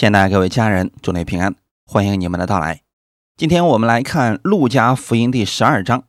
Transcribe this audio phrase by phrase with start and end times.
[0.00, 2.80] 亲爱的各位家人，祝你平安，欢迎你们的到来。
[3.36, 6.04] 今天我们来看《路加福音》第十二章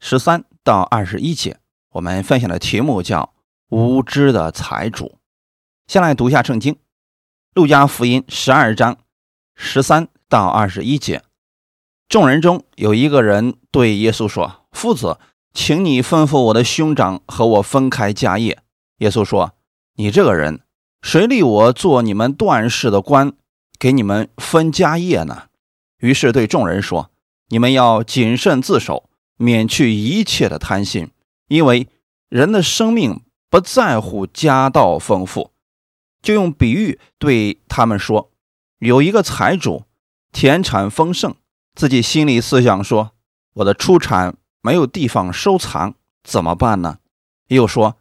[0.00, 1.60] 十三到二十一节，
[1.92, 3.32] 我们分享的题目叫
[3.70, 5.20] “无知的财主”。
[5.86, 6.74] 先来读一下圣经，
[7.54, 8.96] 《路加福音》十二章
[9.54, 11.22] 十三到二十一节。
[12.08, 15.20] 众人中有一个人对耶稣说：“夫子，
[15.54, 18.58] 请你吩咐我的兄长和我分开家业。”
[18.98, 19.52] 耶稣说
[19.94, 20.62] ：“你这个人。”
[21.00, 23.32] 谁立我做你们段氏的官，
[23.78, 25.44] 给你们分家业呢？
[25.98, 27.10] 于是对众人说
[27.48, 31.10] ：“你们要谨慎自守，免去一切的贪心，
[31.46, 31.88] 因为
[32.28, 35.52] 人的生命不在乎家道丰富。”
[36.20, 38.32] 就用比喻对他们说
[38.80, 39.84] ：“有一个财主，
[40.32, 41.34] 田产丰盛，
[41.74, 43.12] 自己心里思想说：
[43.54, 45.94] 我的出产没有地方收藏，
[46.24, 46.98] 怎么办呢？
[47.46, 47.96] 又说：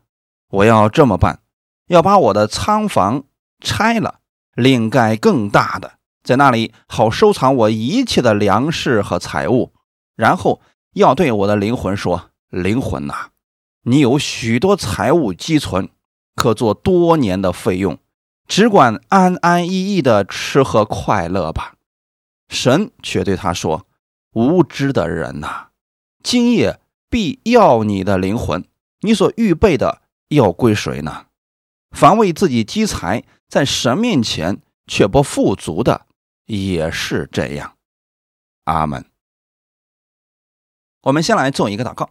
[0.49, 1.41] 我要这么办。”
[1.87, 3.23] 要把我的仓房
[3.59, 4.19] 拆了，
[4.55, 9.73] 另盖更大的，在那里好收藏我一切的粮食和财物。
[10.15, 10.61] 然后
[10.93, 13.29] 要对我的灵魂说：“灵魂呐，
[13.83, 15.89] 你有许多财物积存，
[16.35, 17.97] 可做多年的费用，
[18.47, 21.75] 只管安安逸逸的吃喝快乐吧。”
[22.49, 23.85] 神却对他说
[24.33, 25.67] ：“无知的人呐，
[26.23, 26.79] 今夜
[27.09, 28.65] 必要你的灵魂，
[29.01, 31.25] 你所预备的要归谁呢？”
[31.91, 36.05] 凡为自己积财，在神面前却不富足的，
[36.45, 37.75] 也是这样。
[38.65, 39.05] 阿门。
[41.03, 42.09] 我们先来做一个祷告，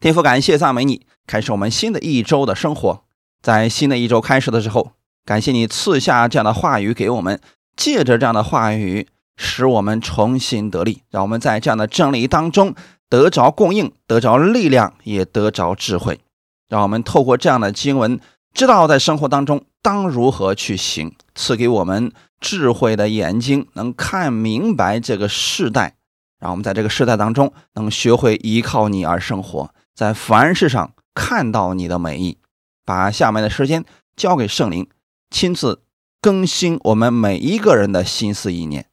[0.00, 3.04] 天父，感谢赞美你，开始我们新的一周的生活。
[3.42, 4.92] 在新的一周开始的时候，
[5.24, 7.40] 感谢你赐下这样的话语给我们，
[7.76, 12.74] 借着这样的话语，使我们重新得力，让我们在这样的真理当中
[13.08, 16.20] 得着供应，得着力量，也得着智慧。
[16.68, 18.20] 让我们透过这样的经文。
[18.56, 25.98] 知道在生活当中当如何去行，赐给我们智慧的眼睛，能看明白这个世代，
[26.38, 32.38] 让我们在这个世代当中能学会依靠你而生活，在凡事上看到你的美意。
[32.86, 33.84] 把下面的时间
[34.16, 34.88] 交给圣灵，
[35.28, 35.82] 亲自
[36.22, 38.88] 更新我们每一个人的心思意念。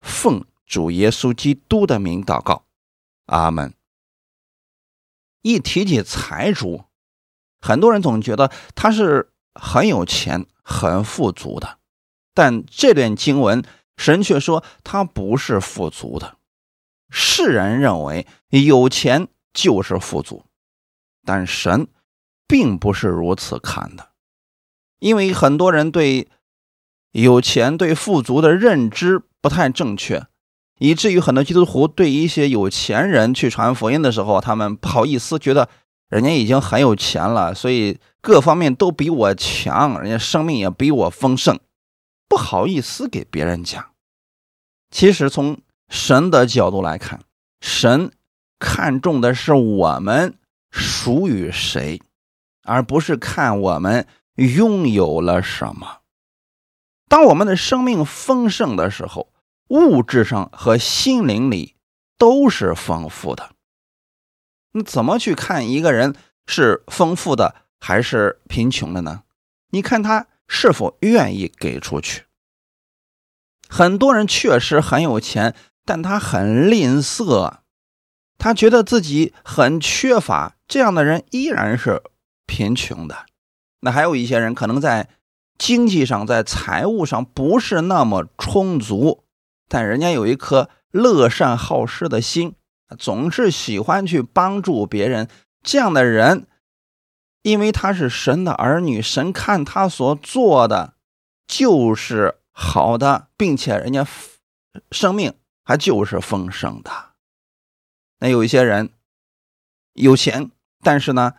[0.00, 2.64] 奉主耶稣基督的名祷告，
[3.26, 3.72] 阿门。
[5.42, 6.86] 一提起财主。
[7.64, 11.78] 很多人总觉得他是很有钱、很富足的，
[12.34, 13.64] 但这段经文
[13.96, 16.36] 神却说他不是富足的。
[17.08, 20.44] 世人认为有钱就是富足，
[21.24, 21.86] 但神
[22.46, 24.10] 并不是如此看的，
[24.98, 26.28] 因为很多人对
[27.12, 30.26] 有钱、对富足的认知不太正确，
[30.78, 35.70] 以至于很多基督徒对一些有钱人去传福音的时候，他们不好意思，觉得。
[36.08, 41.58] 人家已经很有钱了，所以各方面都比我强，人家生命也比我丰盛，
[42.28, 43.92] 不好意思给别人讲。
[44.90, 47.20] 其实从神的角度来看，
[47.60, 48.12] 神
[48.58, 50.38] 看重的是我们
[50.70, 52.00] 属于谁，
[52.62, 56.00] 而不是看我们拥有了什么。
[57.08, 59.32] 当我们的生命丰盛的时候，
[59.68, 61.74] 物质上和心灵里
[62.18, 63.53] 都是丰富的。
[64.74, 66.14] 你怎么去看一个人
[66.46, 69.22] 是丰富的还是贫穷的呢？
[69.70, 72.24] 你看他是否愿意给出去。
[73.68, 75.54] 很多人确实很有钱，
[75.84, 77.58] 但他很吝啬，
[78.36, 82.02] 他觉得自己很缺乏，这样的人依然是
[82.46, 83.26] 贫穷的。
[83.80, 85.08] 那还有一些人可能在
[85.56, 89.24] 经济上、在财务上不是那么充足，
[89.68, 92.54] 但人家有一颗乐善好施的心。
[92.98, 95.28] 总是喜欢去帮助别人，
[95.62, 96.46] 这样的人，
[97.42, 100.94] 因为他是神的儿女，神看他所做的
[101.46, 104.06] 就是好的，并且人家
[104.90, 105.34] 生命
[105.64, 106.90] 还就是丰盛的。
[108.20, 108.90] 那有一些人
[109.92, 110.50] 有钱，
[110.82, 111.34] 但是呢，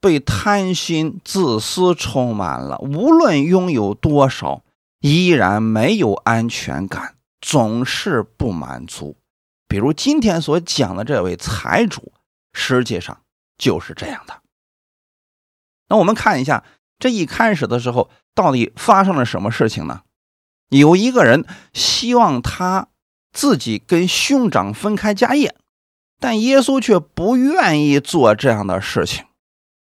[0.00, 4.62] 被贪心、自私充满了，无论拥有多少，
[5.00, 9.16] 依然没有安全感，总是不满足。
[9.68, 12.12] 比如今天所讲的这位财主，
[12.54, 13.20] 实际上
[13.58, 14.40] 就是这样的。
[15.88, 16.64] 那我们看一下，
[16.98, 20.02] 这一开始的时候到底发生了什么事情呢？
[20.70, 22.88] 有一个人希望他
[23.32, 25.54] 自己跟兄长分开家业，
[26.18, 29.26] 但耶稣却不愿意做这样的事情。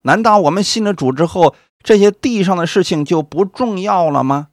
[0.03, 4.49] 难道我们信了主之后，这些地上的事情就不重要了吗？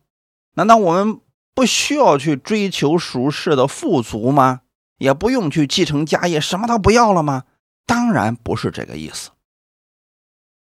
[0.56, 1.20] 难道我们
[1.54, 4.62] 不需要去追求俗世的富足吗？
[4.97, 7.44] 也不用去继承家业，什么都不要了吗？
[7.86, 9.31] 当然不是这个意思。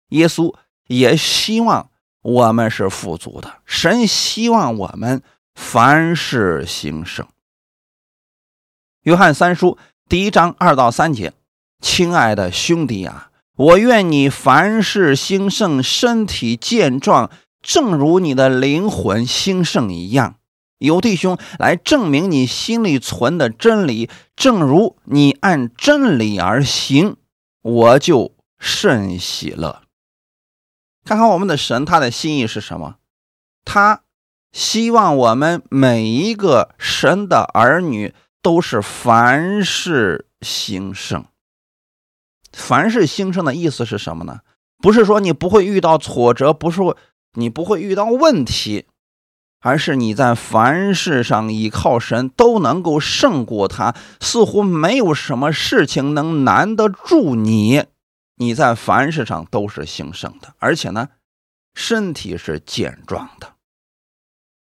[0.09, 0.55] 耶稣
[0.87, 1.89] 也希望
[2.21, 5.21] 我们是富足的，神希望我们
[5.53, 7.27] 凡事兴盛。
[9.03, 9.77] 约翰三书
[10.09, 11.33] 第一章二到三节，
[11.81, 17.29] 亲爱的兄弟啊，我愿你凡事兴盛，身体健壮，
[17.61, 20.35] 正如你的灵魂兴盛一样。
[20.77, 27.17] 有弟兄来证明你心里存的真理，正如你按真理而行，
[27.61, 29.81] 我就甚喜乐。
[31.03, 32.97] 看看我们的神，他的心意是什么？
[33.65, 34.03] 他
[34.51, 41.25] 希望我们每一个神的儿女都是凡事兴盛。
[42.53, 44.41] 凡事兴盛的意思是什么呢？
[44.79, 46.81] 不是说你不会遇到挫折，不是
[47.33, 48.85] 你不会遇到问题。
[49.67, 57.83] 而是你在凡事上依靠神都能够胜过他，似乎没有什么事情能难得住你。
[58.37, 61.09] 你在凡事上都是兴盛的，而且呢，
[61.75, 63.55] 身体是健壮的。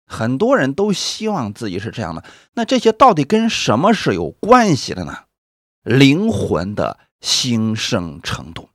[0.05, 2.25] 很多人都希望自己是这样的。
[2.55, 5.19] 那这些到底跟什么是有关系的呢？
[5.81, 8.67] 灵魂的兴盛程度。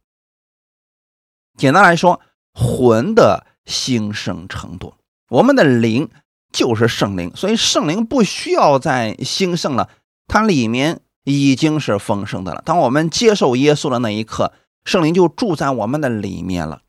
[1.59, 2.23] 简单来说，
[2.55, 4.95] 魂的兴盛程度。
[5.29, 6.11] 我们的灵
[6.53, 9.89] 就是圣灵，所以圣灵不需要再兴盛了，
[10.27, 12.63] 它里面已经是丰盛的了。
[12.65, 14.53] 当我们接受耶稣的那一刻，
[14.85, 16.83] 圣灵就住在我们的里面了。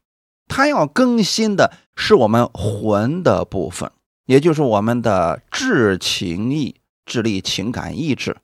[0.47, 3.91] 它要更新的是我们魂的部分，
[4.25, 8.37] 也就是我们的智、情、意、智力、情感、意志，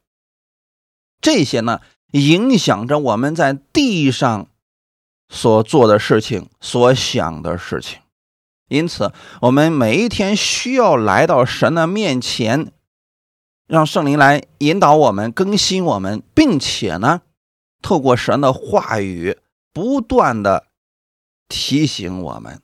[1.22, 1.80] 这些呢，
[2.14, 4.48] 影响着我们在地上
[5.30, 8.00] 所做的事情、所想的事情。
[8.72, 12.72] 因此，我们每一天需要来到神的面前，
[13.68, 17.24] 让圣灵来引导我们、更新我们，并且呢，
[17.82, 19.38] 透过神的话语，
[19.74, 20.68] 不断的
[21.50, 22.62] 提醒我们，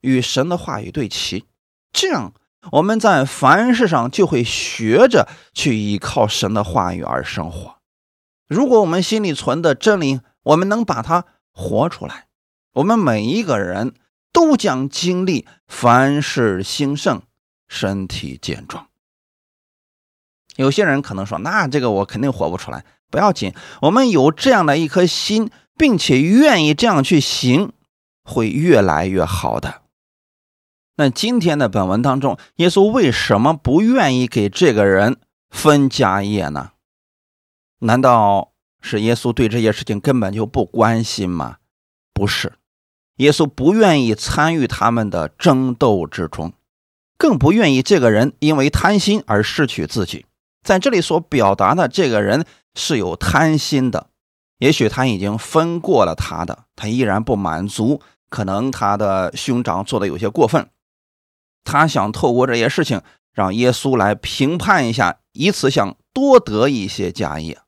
[0.00, 1.44] 与神的话语对齐。
[1.92, 2.32] 这样，
[2.72, 7.76] 我们在凡事上就会学着去依靠神的话语而生活。
[8.48, 12.28] 如果我们心里存的真理，我们能把它活出来，
[12.72, 13.92] 我们每一个人。
[14.32, 17.22] 都将经历凡事兴盛，
[17.68, 18.88] 身体健壮。
[20.56, 27.72] 有些人可能说：“那这个我肯定活不出来。”不要紧，我们有这样的一颗心，并且愿意这样去行，
[28.22, 29.82] 会越来越好的。
[30.94, 35.18] 那今天的本文当中，耶稣为什么不愿意给这个人
[35.48, 36.72] 分家业呢？
[37.80, 41.56] 难道是耶稣对这些事情根本就不关心吗？
[42.12, 42.52] 不是。
[43.20, 46.54] 耶稣不愿意参与他们的争斗之中，
[47.18, 50.24] 更不愿意这个人因为贪心而失去自己。
[50.62, 54.06] 在这里所表达的这个人是有贪心的，
[54.58, 58.00] 也许他已经分过了他的，他依然不满足。
[58.30, 60.70] 可能他的兄长做的有些过分，
[61.64, 63.02] 他想透过这些事情
[63.34, 67.60] 让耶稣来评判一下，以此想多得一些家业。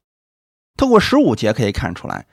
[0.78, 2.26] 透过十五节可以看出来，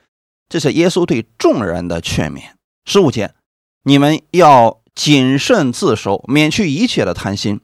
[0.48, 2.52] 这是耶稣对众人的劝勉。
[2.84, 3.34] 十五节，
[3.84, 7.60] 你们要谨慎自守，免去一切的贪心，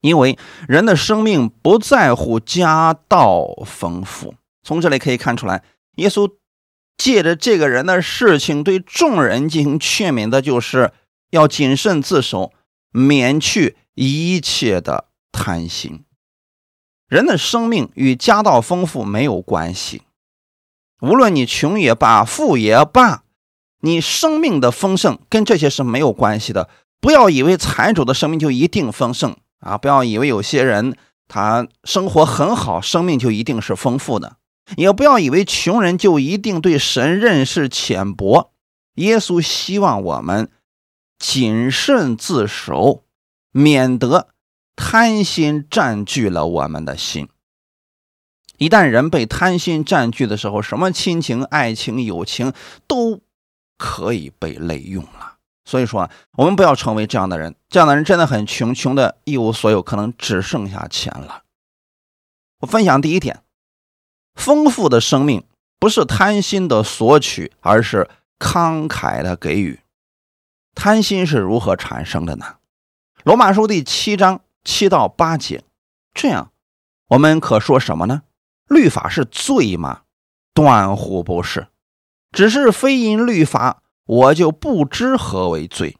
[0.00, 0.38] 因为
[0.68, 4.34] 人的生命不在乎家道丰富。
[4.62, 5.64] 从这里可以看出来，
[5.96, 6.30] 耶稣
[6.96, 10.92] 借着这个人的事情对众人进行劝勉的，就是
[11.30, 12.52] 要谨慎自守，
[12.90, 16.04] 免去一切的贪心。
[17.08, 20.02] 人的生命与家道丰富没有关系，
[21.00, 23.24] 无论你穷也罢，富也罢。
[23.80, 26.68] 你生命的丰盛跟这些是没有关系的。
[27.00, 29.78] 不要以为财主的生命就一定丰盛啊！
[29.78, 30.96] 不要以为有些人
[31.28, 34.36] 他生活很好，生命就一定是丰富的。
[34.76, 38.50] 也不要以为穷人就一定对神认识浅薄。
[38.96, 40.50] 耶稣希望我们
[41.20, 43.04] 谨慎自守，
[43.52, 44.26] 免得
[44.74, 47.28] 贪心占据了我们的心。
[48.56, 52.52] 一旦人被贪心占据的时候，什么亲情、爱情、友情
[52.88, 53.20] 都。
[53.78, 57.54] 可以被累用了，所以说我们不要成为这样的人。
[57.70, 61.44] 这样的人真的很穷，穷的一无所有，可能只剩下钱了。
[62.60, 63.44] 我分享第一点：
[64.34, 65.46] 丰富的生命
[65.78, 69.80] 不是贪心的索取，而是慷慨的给予。
[70.74, 72.56] 贪心是如何产生的呢？
[73.22, 75.62] 罗马书第七章七到八节，
[76.12, 76.50] 这样
[77.08, 78.22] 我们可说什么呢？
[78.66, 80.02] 律法是罪吗？
[80.52, 81.68] 断乎不是。
[82.30, 85.96] 只是非因律法，我就不知何为罪；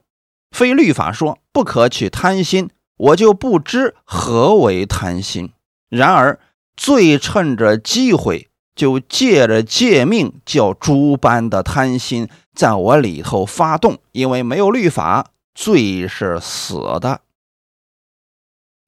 [0.51, 5.53] 非律法说不可取贪心，我就不知何为贪心。
[5.89, 6.39] 然而
[6.77, 13.99] 罪趁着机会，就借着借命，叫诸般的贪心在我里头发动。
[14.13, 17.23] 因为没有律法，罪是死的。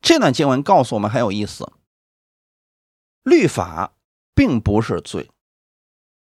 [0.00, 1.72] 这段经文告诉我们很有意思，
[3.22, 3.92] 律法
[4.34, 5.30] 并不是罪，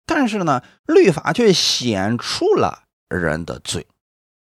[0.09, 3.85] 但是呢，律法却显出了人的罪。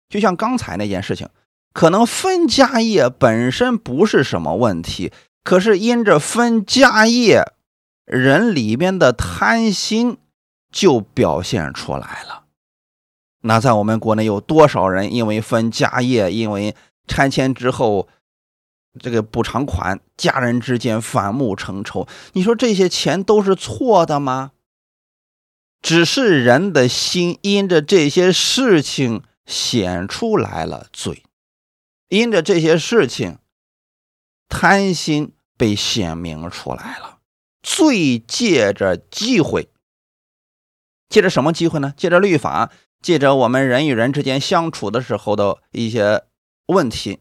[0.09, 1.29] 就像刚才那件事情，
[1.75, 5.13] 可能分家业本身不是什么问题，
[5.45, 7.45] 可是因着分家业，
[8.07, 10.17] 人里边的贪心
[10.73, 12.45] 就表现出来了。
[13.43, 16.75] 那在我们国内有多少人因为分家业，因为
[17.07, 18.09] 拆迁之后？
[19.01, 22.09] 这个补偿款，家人之间反目成仇。
[22.33, 24.51] 你说这些钱都是错的吗？
[25.81, 31.23] 只是人的心因着这些事情显出来了罪，
[32.09, 33.39] 因着这些事情，
[34.49, 37.19] 贪心被显明出来了。
[37.63, 39.69] 罪借着机会，
[41.09, 41.93] 借着什么机会呢？
[41.97, 42.71] 借着律法，
[43.03, 46.25] 借着我们人与人之间相处的时候的一些
[46.67, 47.21] 问题。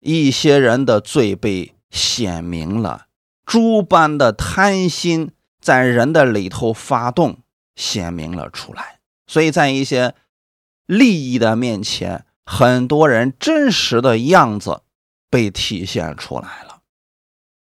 [0.00, 3.06] 一些人的罪被显明了，
[3.44, 7.42] 诸般的贪心在人的里头发动，
[7.76, 8.98] 显明了出来。
[9.28, 10.14] 所以在一些
[10.86, 14.82] 利益的面前，很多人真实的样子
[15.30, 16.80] 被体现出来了。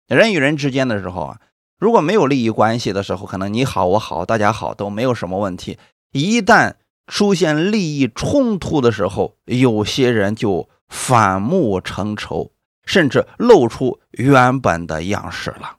[0.08, 1.40] 人与人之间的时候啊，
[1.78, 5.78] 如果没有利益关系的时候，可能你好我好大家好都没有什么问题。
[6.10, 6.74] 一旦
[7.06, 10.68] 出现利益冲突的时候，有些人就。
[10.92, 12.50] 反目成仇，
[12.84, 15.76] 甚至露出原本的样式了。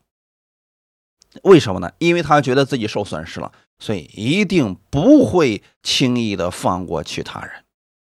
[1.43, 1.91] 为什么呢？
[1.97, 3.51] 因为他觉得自己受损失了，
[3.81, 7.65] 所以一定不会轻易的放过其他人。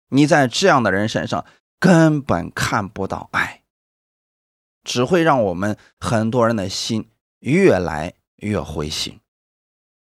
[0.08, 1.44] 你在这样的人身上
[1.78, 3.64] 根本看不到爱，
[4.82, 9.20] 只会让我们很多人的心越来越灰心。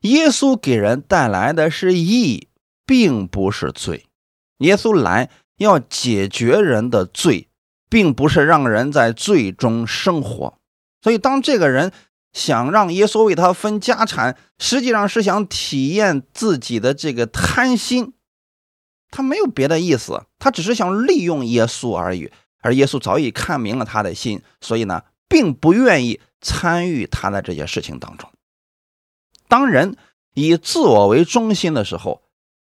[0.01, 2.48] 耶稣给人带来的是义，
[2.86, 4.05] 并不是罪。
[4.60, 5.29] 耶稣来。
[5.57, 7.48] 要解决人的罪，
[7.89, 10.60] 并不是让人在罪中生活。
[11.01, 11.93] 所以，当这个人
[12.36, 18.13] 想让耶稣为他分家产，实际上是想体验自己的这个贪心。
[19.10, 22.30] 他没有别的意思，他只是想利用耶稣而已。
[22.60, 28.30] 而耶稣早已看明了他的心，所以呢，并不愿意参与他的这些事情当中。
[29.48, 29.96] 当人
[30.34, 32.24] 以自我为中心的时候，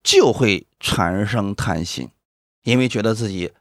[0.03, 2.09] 就会产生贪心。
[2.63, 3.53] 因为觉得自己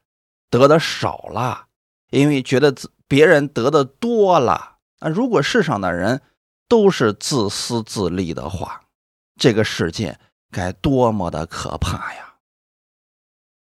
[0.51, 1.69] 得的少了，
[2.11, 2.75] 因为觉得
[3.09, 4.76] 别人得的多了。
[5.01, 6.23] 那如果世上的人
[6.69, 8.83] 都是自私自利的话，
[9.39, 10.19] 这个世界
[10.51, 12.35] 该多么的可怕呀！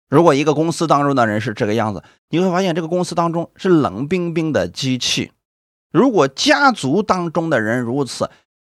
[0.08, 5.32] 如果一个公司当中的人是这个样子，你会发现这个公司当中是冷冰冰的机器。
[5.92, 8.30] 如果家族当中的人如此，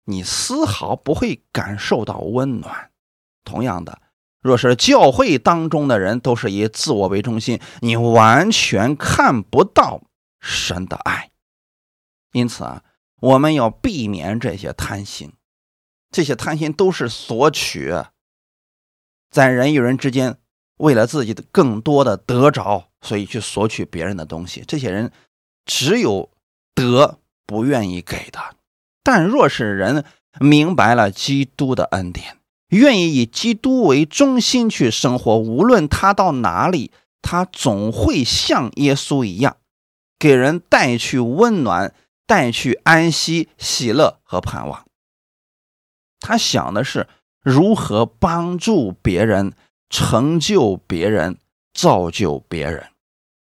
[0.04, 2.90] 你丝毫不会感受到温暖。
[3.44, 4.00] 同样的。
[4.42, 10.02] 若是教会当中的人都是以自我为中心，你完全看不到
[10.40, 11.31] 神的爱。
[12.32, 12.82] 因此啊，
[13.20, 15.32] 我们要避免这些贪心，
[16.10, 17.94] 这些贪心都是索取，
[19.30, 20.36] 在人与人之间，
[20.78, 24.64] 为了自己的更多的得着，所以去索取别人的东西。
[24.66, 25.12] 这些人
[25.64, 26.30] 只有
[26.74, 28.56] 得不愿意给的。
[29.02, 30.04] 但若是人
[30.40, 32.38] 明白了基督的恩典。
[32.68, 39.58] 愿意以基督为中心去生活，无论他到哪里，他总会像耶稣一样，
[40.18, 41.94] 给人带去温暖，
[42.32, 44.86] 带去安息、喜乐和盼望。
[46.18, 47.06] 他想的是
[47.42, 49.52] 如何帮助别人、
[49.90, 51.36] 成就别人、
[51.74, 52.88] 造就别人。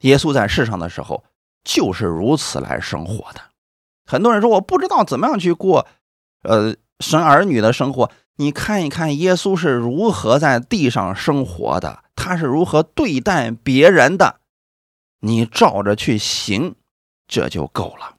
[0.00, 1.22] 耶稣在世上的时候
[1.62, 3.40] 就是如此来生活的。
[4.04, 5.86] 很多人说我不知道怎么样去过，
[6.42, 8.10] 呃，神儿女的生活。
[8.38, 14.40] 你看一看耶稣是如何在地上生活的，他是如何对待别人的，
[15.20, 16.74] 你照着去行，
[17.28, 18.16] 这就够了。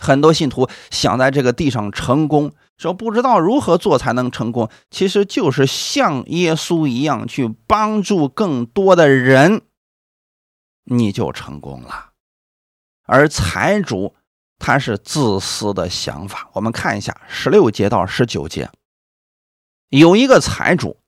[0.00, 9.62] 很多信徒想在这个地上成功，说不知道如何做才能成功，其实就是像耶稣一样去帮助更多的人，
[10.84, 12.10] 你就成功了。
[13.04, 14.14] 而财主
[14.58, 18.70] 他是自私的想法，我们看一下十六节到十九节。
[19.88, 20.98] 有一个财主，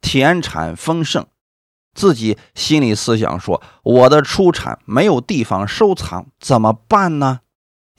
[0.00, 1.26] 田产丰盛，
[1.92, 7.40] 自己心里思想说：“我的出产没有地方收藏，怎么办呢？”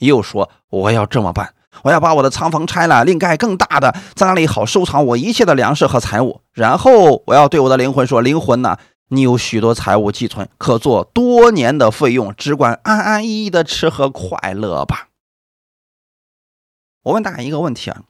[0.06, 6.42] 又说：“我要这么办，我要把我的仓房拆了，另盖更大的，在那里好收藏我一切的粮食和财物。
[6.52, 8.78] 然后我要对我的灵魂说：‘灵魂呐，
[9.08, 15.08] 你有许多财物寄存，可做多年的费用，只管安安逸逸的吃喝快乐吧。’”
[17.04, 18.02] 我问大家一个问题啊。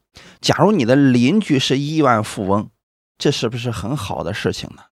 [0.43, 2.69] 假如你的邻居是亿万富翁，
[3.17, 4.83] 这是不是很好的事情呢？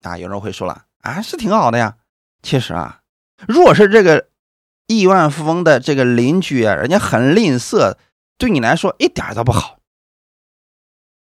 [0.00, 1.96] 啊，有人会说了，啊，是挺好的呀。
[2.42, 3.00] 其实啊，
[3.46, 4.29] 若是这个
[4.90, 7.96] 亿万富翁的这个邻居啊，人家很吝啬，
[8.36, 9.78] 对你来说一点都不好，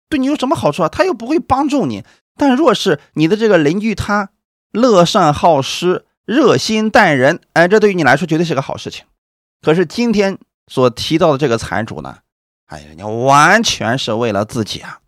[0.08, 0.88] 对你有什么好处啊？
[0.88, 2.04] 他又不会帮助你。
[2.34, 4.30] 但若是你的这个邻居他
[4.72, 9.04] 乐善好施、热心待人，哎，这对于你来说绝对是个好事情。
[9.60, 12.18] 可是今天所提到的这个财主呢，
[12.66, 15.02] 哎呀，你完全是为了自己啊，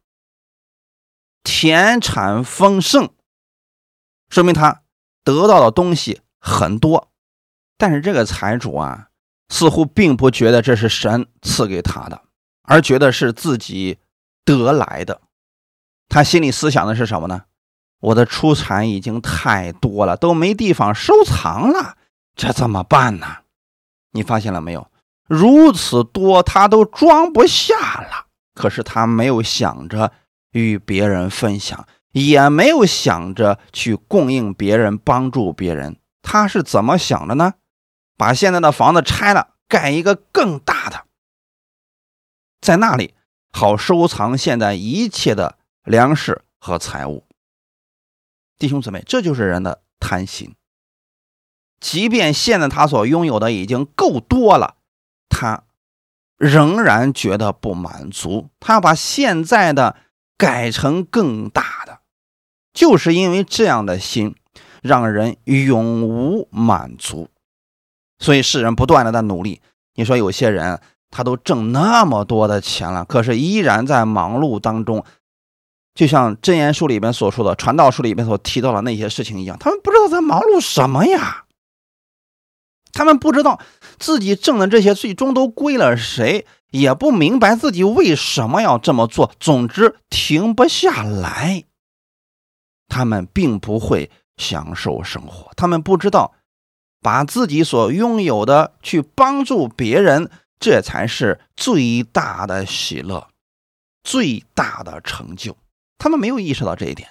[1.42, 3.11] 田产丰盛，
[4.28, 4.82] 说明他
[5.25, 7.11] 得到的东西很多。
[7.76, 9.09] 但是这个财主啊，
[9.49, 12.23] 似乎并不觉得这是神赐给他的，
[12.62, 13.99] 而觉得是自己
[14.45, 15.21] 得来的。
[16.09, 17.43] 他心里思想的是什么呢？
[18.00, 21.97] 我的出产已经太多了，都没地方收藏了，
[22.37, 23.38] 这怎么办呢？
[24.12, 24.87] 你发现了没有？
[25.26, 28.26] 如此多，他都装不下了。
[28.54, 30.12] 可是他没有想着
[30.52, 35.97] 与别人分享，也没有想着去供应别人、帮助别人。
[36.23, 37.54] 他是怎么想的呢？
[38.16, 41.04] 把现在的房子拆了，盖一个更大的，
[42.61, 43.14] 在那里
[43.52, 45.59] 好收藏现在一切的。
[45.85, 47.26] 粮食和财物，
[48.59, 50.54] 弟兄姊妹，这就是人的贪心。
[51.78, 54.76] 即便现在他所拥有的已经够多了，
[55.28, 55.64] 他
[56.38, 58.49] 仍然觉得不满足。
[58.61, 59.99] 他要把现在的
[60.38, 62.00] 改成更大的，
[62.73, 64.35] 就是因为这样的心，
[64.80, 67.28] 让人永无满足。
[68.25, 69.61] 所以世人不断的在努力。
[69.95, 75.04] 你说有些人他都挣那么多的钱了，可是依然在忙碌当中。
[75.95, 81.45] 就像真言书里边所说的，传道书里边所提到的那些事情一样，他们不知道在忙碌什么呀？
[82.95, 83.61] 他们不知道
[83.99, 89.33] 自己挣的这些最终都归了谁，也不明白自己为什么要这么做。
[89.38, 91.64] 总之，停不下来。
[92.88, 96.33] 他们并不会享受生活，他们不知道
[97.04, 103.28] 把自己所拥有的去帮助别人，这才是最大的喜乐，
[104.02, 105.54] 最大的成就。
[105.99, 107.10] 他们没有意识到这一点，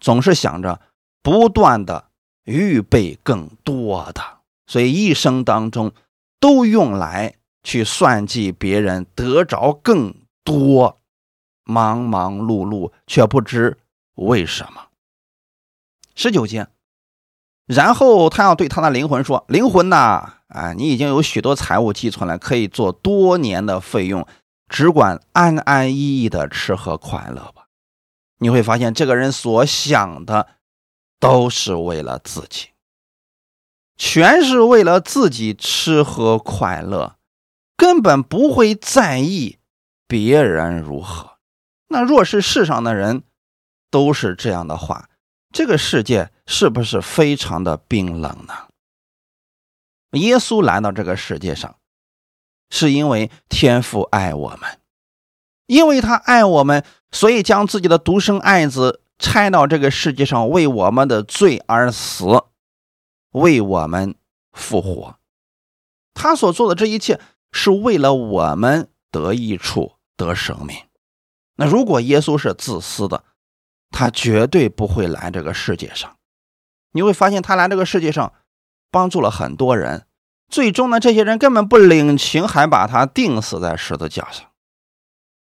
[0.00, 0.80] 总是想着
[1.22, 2.10] 不断的
[2.42, 5.92] 预备更多的，所以一生当中
[6.40, 11.00] 都用来去算计别人得着更多，
[11.62, 13.78] 忙忙碌碌却不知
[14.14, 14.88] 为什么。
[16.16, 16.66] 十九节，
[17.68, 24.26] 然后他要对他的灵魂说：“灵魂呐，啊，你已经有许多财物积存了，可以做多年的费用，
[24.68, 27.66] 只管安安逸逸的吃喝快乐吧。”
[28.40, 30.48] 你会发现，这个人所想的
[31.20, 32.68] 都是为了自己，
[33.96, 37.16] 全是为了自己吃喝快乐，
[37.76, 39.58] 根本不会在意
[40.06, 41.32] 别人如何。
[41.88, 43.24] 那若是世上的人
[43.90, 45.08] 都是这样的话，
[45.58, 48.68] 这个世界是不是非常的冰冷呢？
[50.12, 51.74] 耶稣来到这个世界上，
[52.70, 54.78] 是因为天父爱我们。
[55.66, 62.24] 因为他爱我们，所以将自己的独生爱子拆到这个世界上，为我们的罪而死，
[63.32, 64.14] 为我们
[64.52, 65.18] 复活。
[66.14, 70.76] 他所做的这一切是为了我们得益处、得生命。
[71.56, 73.24] 那如果耶稣是自私的，
[73.90, 76.16] 他绝对不会来这个世界上。
[76.92, 78.32] 你会发现，他来这个世界上
[78.90, 80.06] 帮助了很多人，
[80.48, 84.50] 最终呢，这些人根本不领情，还把他钉死在十字架上。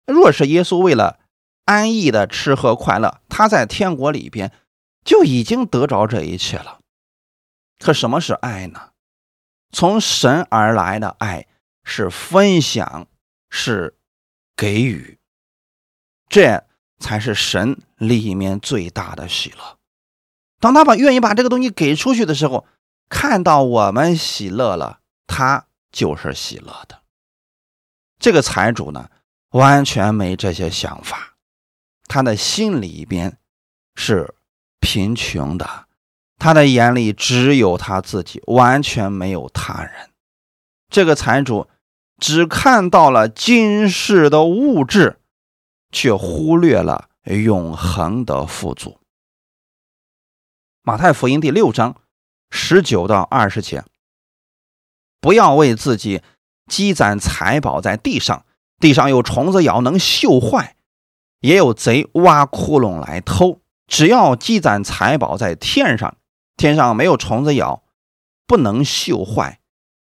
[0.06, 1.18] 若是耶稣为了
[1.64, 4.52] 安逸的吃喝快乐，他在天国里边
[5.04, 6.78] 就已经得着这一切了。
[7.78, 8.90] 可什么是爱呢？
[9.72, 11.46] 从神而来的爱
[11.84, 13.06] 是分享，
[13.50, 13.96] 是
[14.56, 15.18] 给予，
[16.28, 16.65] 这
[16.98, 19.78] 才是神里面最大的喜乐。
[20.60, 22.66] 当他把愿意把这个东西给出去的时候，
[23.08, 27.02] 看到我们喜乐了，他就是喜乐的。
[28.18, 29.10] 这个财主呢？
[29.50, 31.36] 完全没这些想法，
[32.08, 33.38] 他的心里边
[33.94, 34.34] 是
[34.80, 35.86] 贫穷的，
[36.36, 40.10] 他的眼里只有他自己，完全没有他人。
[40.90, 41.68] 这个财主
[42.18, 45.20] 只看到了今世的物质，
[45.90, 48.98] 却忽略了永恒的富足。
[50.82, 51.96] 马太福音第六章
[52.50, 53.84] 十九到二十节，
[55.20, 56.22] 不要为自己
[56.66, 58.44] 积攒财宝在地上。
[58.78, 60.74] 地上有虫子咬，能锈坏；
[61.40, 63.60] 也有贼挖窟窿来偷。
[63.86, 66.18] 只要积攒财宝在天上，
[66.58, 67.82] 天上没有虫子咬，
[68.46, 69.60] 不能锈坏；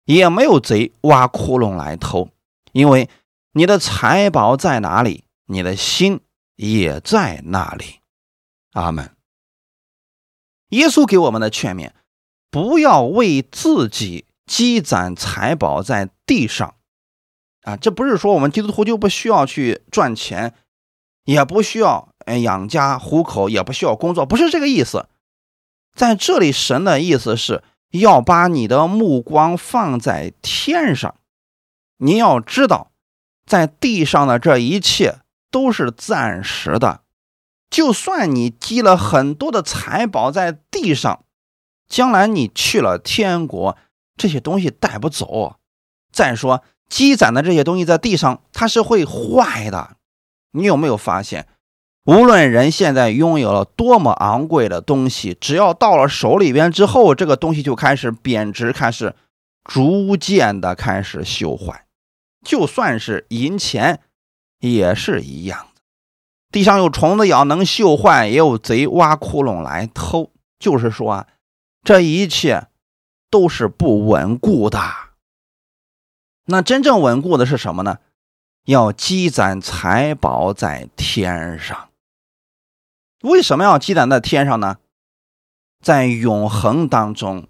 [0.06, 2.30] 也没有贼挖窟窿来偷。
[2.72, 3.08] 因为
[3.52, 6.22] 你的财宝在哪里，你的心
[6.56, 8.02] 也在那里。
[8.74, 9.12] 阿门。
[10.70, 11.92] 耶稣给我们的劝勉，
[12.52, 16.76] 不要为自己积攒财宝在地上。
[17.62, 20.54] 啊，这不是说我们基督徒就不需要去赚钱，
[21.24, 22.10] 也不需要
[22.42, 25.08] 养家糊口，也不需要工作，不是这个意思。
[25.94, 31.16] 在这里，神的意思是要把你的目光放在天上。
[31.98, 32.92] 你要知道，
[33.46, 35.20] 在地上的这一切
[35.52, 37.02] 都是暂时的，
[37.70, 41.24] 就算你积了很多的财宝在地上，
[41.88, 43.78] 将来你去了天国，
[44.16, 45.58] 这些东西带不走。
[46.12, 46.64] 再说。
[46.90, 49.98] 积攒的这些东西在地上，它是会坏的。
[50.54, 51.46] 你有没有发现，
[52.06, 59.14] 无论人现在拥有了多么昂贵的东西，只要到了手里边之后，这个东西就开始贬值，开始
[59.66, 61.86] 逐渐的开始锈坏。
[62.46, 64.00] 就算是银钱，
[64.60, 65.82] 也是一样的。
[66.52, 70.32] 地上有虫子咬，能锈坏；也有贼挖窟窿来偷。
[70.60, 71.28] 就是说啊，
[71.84, 72.68] 这一切
[73.30, 74.80] 都是不稳固的。
[76.46, 78.00] 那真正稳固的是什么呢？
[78.66, 81.90] 要积攒财宝在天上。
[83.22, 84.78] 为什么要积攒在天上呢？
[85.84, 87.48] 在永恒当中，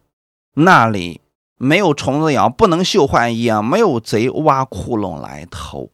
[0.55, 1.21] 那里
[1.55, 5.91] 没有虫子咬，不能锈坏，也没有贼挖窟窿来偷。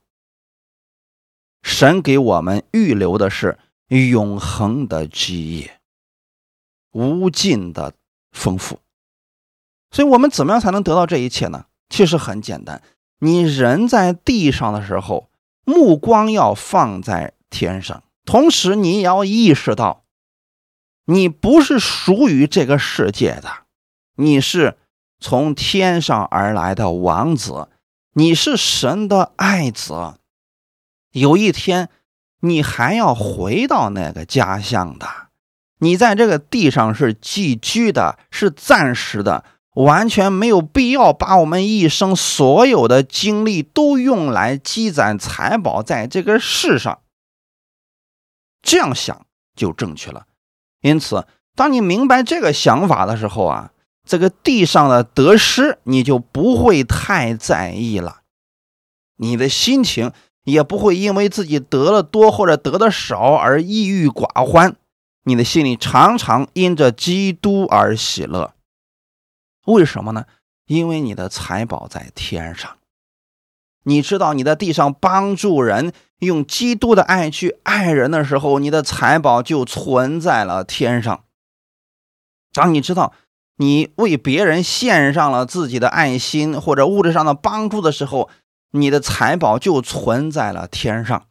[1.63, 5.79] 神给我们预留的是永恒的基业，
[6.91, 7.93] 无尽的
[8.31, 8.79] 丰富。
[9.89, 11.65] 所以，我们怎么样才能得到这一切呢？
[11.89, 12.81] 其实很简单。
[13.19, 15.29] 你人在地上的时候，
[15.63, 20.03] 目光要放在天上，同时你也要意识到，
[21.05, 23.49] 你不是属于这个世界的，
[24.15, 24.77] 你是
[25.19, 27.69] 从天上而来的王子，
[28.13, 30.15] 你是神的爱子。
[31.13, 31.89] 有一天，
[32.41, 35.07] 你还要回到那个家乡的。
[35.79, 39.45] 你在这个地上是寄居的，是暂时的。
[39.75, 46.99] 完全没有必要把我们一生所有的精力都用来积攒财宝在这个世上，
[48.61, 50.27] 这样想就正确了。
[50.81, 53.71] 因此，当你明白这个想法的时候啊，
[54.07, 58.21] 这个地上的得失你就不会太在意了，
[59.17, 60.11] 你的心情
[60.43, 64.75] 也不会因为自己得了多或者得的少而抑郁寡欢，
[65.23, 68.53] 你的心里常常因着基督而喜乐。
[69.65, 70.25] 为什么呢？
[70.67, 72.77] 因为你的财宝在天上，
[73.83, 81.23] 你知道你在地上帮助人，用基督的爱去爱人的时候，你的财宝就存在了天上。
[82.53, 83.13] 当你知道
[83.57, 88.29] 你为别人献上了自己的爱心或者物质上的帮助的时候，
[88.73, 91.25] 你的财宝就存在了天上。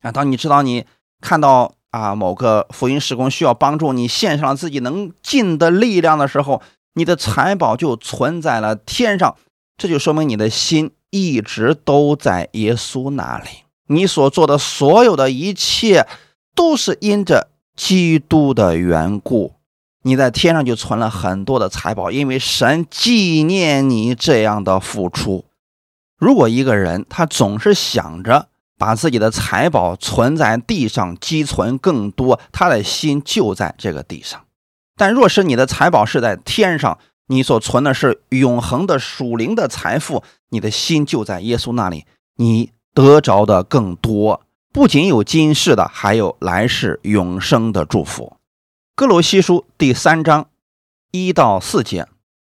[0.00, 0.86] 啊，当你知道你
[1.20, 6.62] 看到啊某个福音施工需要帮助，你献上自己能尽的力量的时候。
[6.94, 9.34] 你的财宝就存在了天上，
[9.78, 13.48] 这就说明你的心一直都在耶稣那里。
[13.86, 16.06] 你所做的所有的一切，
[16.54, 19.54] 都是因着基督的缘故。
[20.02, 25.46] 你在天上就存了很多的财宝，因为神纪念你这样的付出。
[26.22, 28.46] 如果一个人他总是想着
[28.78, 34.44] 把自己的财宝存在地上，积存更多，他的心就在这个地上。
[34.96, 42.04] 但若是你的财宝是在天上，你所存的是永恒的属灵的财富，你的心就在耶稣那里，
[42.36, 48.36] 你得着的更多，不仅有今世的，还有来世永生的祝福。
[48.94, 50.46] 哥罗西书第三章
[51.10, 52.06] 一到四节，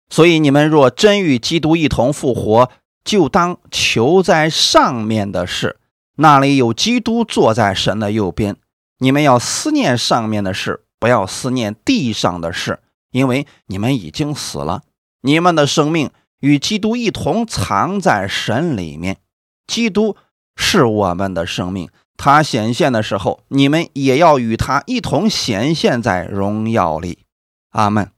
[0.09, 2.69] 所以你们若真与基督一同复活，
[3.03, 5.79] 就当求在上面的事，
[6.15, 8.57] 那里有基督坐在神的右边，
[8.99, 10.85] 你们要思念上面的事。
[10.99, 14.83] 不要思念地上的事，因为你们已经死了，
[15.21, 16.11] 你们的生命
[16.41, 19.17] 与基督一同藏在神里面。
[19.65, 20.15] 基督
[20.55, 27.25] 是我们的生命，他显现的时候，你们也要与他一同显现在荣耀里。
[27.71, 28.11] 阿门。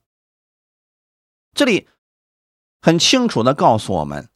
[1.54, 1.88] 这里
[2.82, 4.28] 很清楚的告诉我们，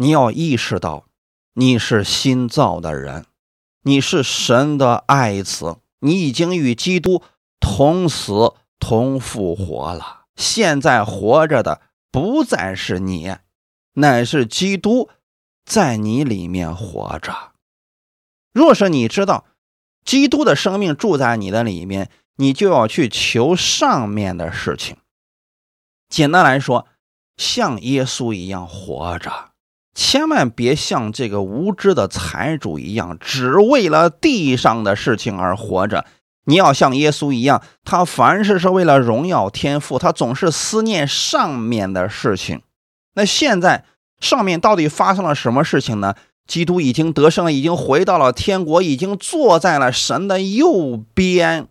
[0.00, 1.04] 你要意识到
[1.52, 3.26] 你是新造的人，
[3.82, 7.22] 你是神的爱子，你已经与基督。
[7.62, 10.22] 同死同复活了。
[10.34, 13.36] 现在活着的不再是你，
[13.92, 15.10] 乃是基督
[15.66, 17.52] 在你里面活着。
[18.54, 19.44] 若是你知道
[20.02, 24.96] 基督的生命住在你的里面，你就要去求上面的事情。
[26.08, 26.86] 简单来说，
[27.36, 29.49] 像耶稣一样活着，
[29.94, 36.04] 千万别像这个无知的财主一样，只为了地上的事情而活着。
[36.44, 42.62] 你要像耶稣一样，他凡事是为了荣耀天赋，他总是思念上面的事情。
[43.14, 43.84] 那现在
[44.20, 46.14] 上面到底发生了什么事情呢？
[46.46, 51.68] 基督已经得胜了，已经回到了天国，已经坐在了神的右边。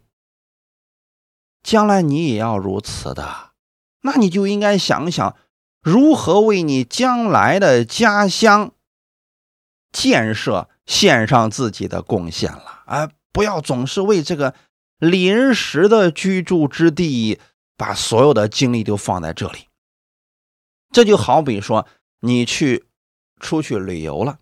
[1.62, 3.50] 将来你也要如此的，
[4.04, 5.36] 那你就应该想想
[5.82, 8.72] 如何为你将来的家乡
[9.92, 13.10] 建设献上自己的贡献了啊！
[13.32, 14.54] 不要总是为这个
[14.98, 17.40] 临时的居住之地，
[17.78, 19.68] 把所有的精力都放在这里。
[20.92, 21.88] 这就好比说，
[22.22, 22.86] 你去
[23.40, 24.40] 出去旅游了，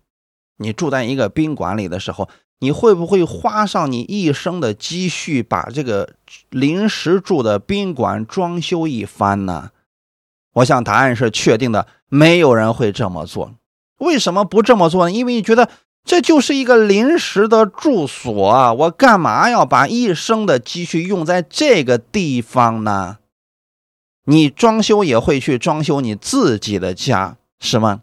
[0.56, 2.28] 你住在一个宾馆里的时候。
[2.60, 6.16] 你会不会花上你一生的积蓄，把这个
[6.50, 9.70] 临时住的宾馆装修一番呢？
[10.58, 13.54] 我想答案是确定的，没有人会这么做。
[13.98, 15.12] 为什么不这么做呢？
[15.12, 15.68] 因为你觉得
[16.04, 23.18] 这就是一个临时的住所啊，我干嘛要把一生的积蓄用在这个地方呢？
[24.24, 28.02] 你装修也会去装修你自己的家，是吗？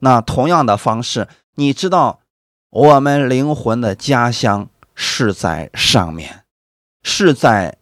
[0.00, 2.20] 那同样的方式，你知道。
[2.70, 6.42] 我们灵魂的家乡是在上面，
[7.04, 7.78] 是在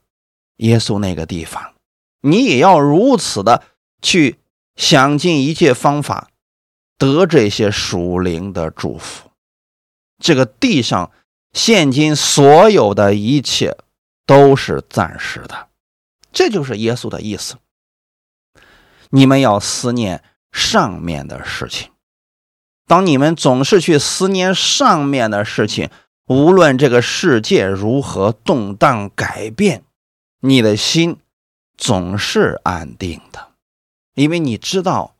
[0.58, 1.72] 耶稣那个地方。
[2.20, 3.62] 你也要如此的
[4.02, 4.38] 去
[4.76, 6.28] 想尽一切方法，
[6.98, 9.30] 得这些属灵的祝福。
[10.18, 11.10] 这个地上
[11.52, 13.78] 现今所有的一切
[14.26, 15.68] 都是暂时的，
[16.32, 17.56] 这就是耶稣的意思。
[19.10, 21.90] 你们要思念上面的事情。
[22.86, 25.90] 当你们总是去思念上面的事情，
[26.26, 29.84] 无论这个世界如何动荡改变，
[30.40, 31.18] 你的心
[31.76, 33.51] 总是安定的，
[34.14, 35.16] 因为你知道，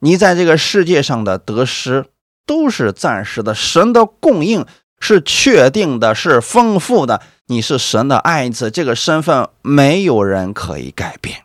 [0.00, 2.06] 你在这个世界上的得失
[2.46, 4.66] 都是暂时的，神的供应
[4.98, 7.22] 是确定的，是丰富的。
[7.46, 11.44] 你是神的爱子，这个身份没有人可以改变。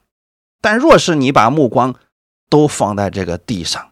[0.61, 1.95] 但若是你把目光
[2.49, 3.91] 都放在这个地上，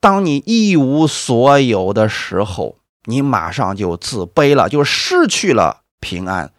[0.00, 6.52] 当你一无所有的时候，你马上就自卑了，就失去了平安，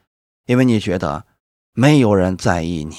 [0.45, 1.25] 因为你觉得
[1.73, 2.95] 没有人在意你，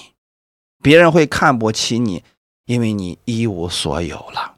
[0.82, 2.24] 别人会看不起你，
[2.68, 4.56] 因为你一无所有了。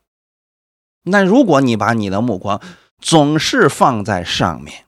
[1.04, 2.60] 那如果你把你的目光
[2.98, 4.84] 总是放在上面，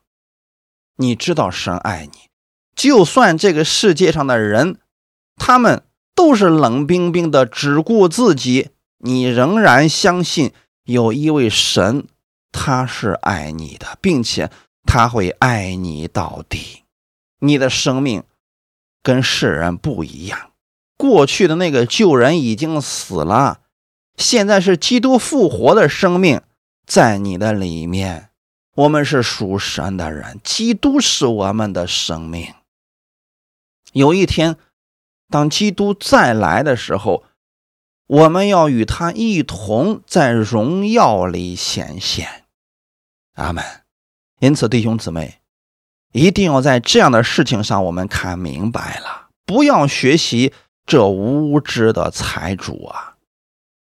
[0.96, 2.28] 你知道神爱你，
[2.74, 4.78] 就算这个世界上的人，
[5.36, 5.84] 他们
[6.16, 10.52] 都是冷冰冰的，只顾自己，你仍然相信。
[10.84, 12.08] 有一位神，
[12.50, 14.50] 他是爱你的，并且
[14.84, 16.82] 他会爱你到底。
[17.38, 18.24] 你的生命
[19.00, 20.51] 跟世人不一样，
[21.02, 23.62] 过去的那个旧人已经死了，
[24.16, 26.42] 现在是基督复活的生命
[26.86, 28.30] 在你的里面。
[28.76, 32.54] 我们是属神的人，基督是我们的生命。
[33.92, 34.56] 有一天，
[35.28, 37.24] 当基督再来的时候。
[38.08, 42.44] 我们要与他一同在荣耀里显现，
[43.34, 43.64] 阿门。
[44.38, 45.38] 因此，弟兄姊妹，
[46.12, 50.52] 一定要在这样的事情上，我们看明白了，不要学习
[50.86, 53.16] 这无知的财主啊！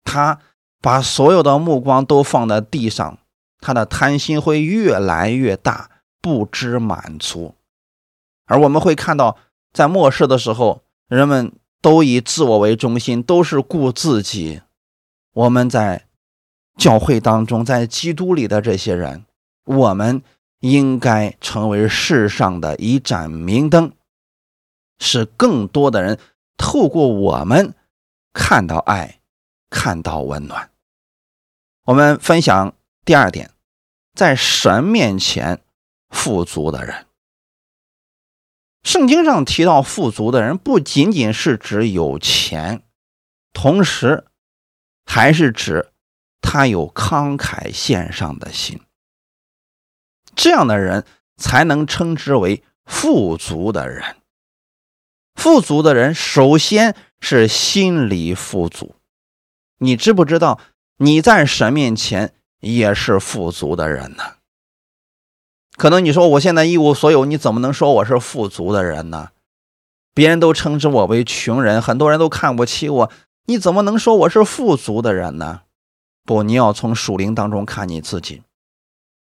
[0.04, 0.40] 他
[0.80, 3.18] 把所有的目光都放在地上，
[3.60, 7.54] 他的贪心会越来越大，不知满足。
[8.46, 9.36] 而我们会看到，
[9.72, 11.52] 在末世的时候，人们。
[11.80, 14.62] 都以自我为中心，都是顾自己。
[15.32, 16.08] 我们在
[16.76, 19.24] 教会当中，在基督里的这些人，
[19.64, 20.20] 我们
[20.58, 23.92] 应该成为世上的一盏明灯，
[24.98, 26.18] 使更多的人
[26.58, 27.74] 透过我们
[28.34, 29.20] 看到爱，
[29.70, 30.70] 看到温暖。
[31.84, 32.74] 我们分享
[33.06, 33.52] 第二点，
[34.12, 35.62] 在神面前
[36.10, 37.06] 富足的人。
[38.82, 42.82] 圣经上提到富足的人，不仅仅是指有钱，
[43.52, 44.26] 同时
[45.04, 45.90] 还是指
[46.40, 48.80] 他有慷慨献上的心。
[50.34, 51.04] 这样的人
[51.36, 54.16] 才能称之为富足的人。
[55.38, 58.96] 富足的人，首先是心里富足。
[59.78, 60.58] 你知不知道，
[60.96, 64.24] 你在神面前也是富足的人呢？
[65.76, 69.28] 可能你说我现在一无所有，你怎么能说我是富足的人呢？
[70.12, 73.12] 别人都称之我为穷人，很多人都看不起我，
[73.46, 75.60] 你怎么能说我是富足的人呢？
[76.24, 78.42] 不，你要从属灵当中看你自己。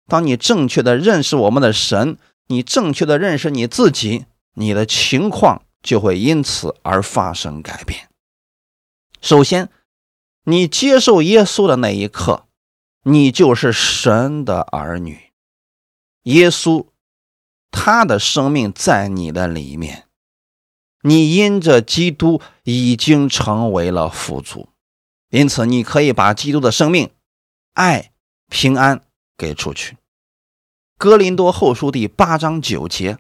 [0.07, 2.17] 当你正确的认识我们的神，
[2.47, 8.11] 你正确的认识你自己，你的情况就会因此而发生改变。
[9.23, 9.71] 首先，
[10.43, 12.47] 你接受耶稣的那一刻，
[13.05, 15.33] 你就是神的儿女。
[16.25, 16.89] 耶稣，
[17.71, 20.09] 他的生命在你的里面，
[21.03, 24.69] 你因着基督已经成为了富足，
[25.31, 27.11] 因此你可以把基督的生命、
[27.75, 28.13] 爱、
[28.49, 29.03] 平安
[29.39, 29.97] 给出去。
[30.99, 33.19] 哥林多后书第八章九节，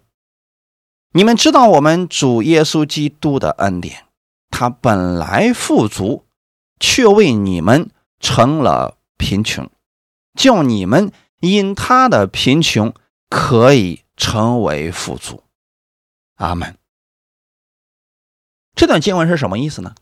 [1.17, 4.05] 你们知道我们主耶稣基督的恩典，
[4.51, 6.27] 他本来富足，
[6.79, 7.89] 却为你们
[8.21, 9.71] 成了贫穷，
[10.35, 12.93] 叫你们因他的贫穷
[13.31, 15.43] 可以成为富足。
[16.35, 16.77] 阿门。
[18.75, 19.95] 这段经文是什么意思呢？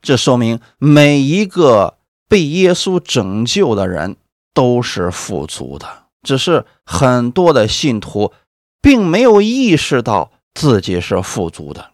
[0.00, 4.16] 这说明每一个被耶稣拯救的人。
[4.54, 8.34] 都是富足的，只是很多的信徒
[8.82, 11.92] 并没有意识到自己是富足的，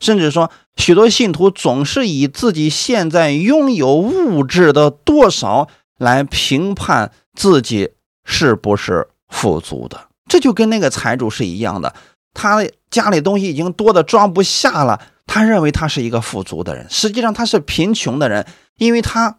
[0.00, 7.90] 甚至说许多信徒总是以自己现在拥有物质的多少来评判自己
[8.24, 10.06] 是不是富足的。
[10.28, 11.94] 这就跟那个财主是一样的，
[12.32, 19.38] 他家里东西已经多的装不下了，他认为他是一个富足的人，实际上他是贫穷的人，因为他。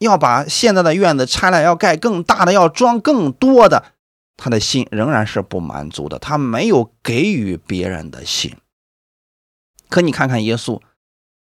[0.00, 3.84] 要把现在的院子拆了，要盖更大的，要装更多的，
[4.36, 8.56] 他的心仍然是不满足的，他没有给予别人的心。
[9.88, 10.80] 可你看看耶稣，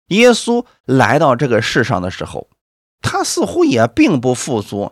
[0.08, 2.50] 耶稣来到这个世上的时候，
[3.02, 4.92] 他似乎也并不富足。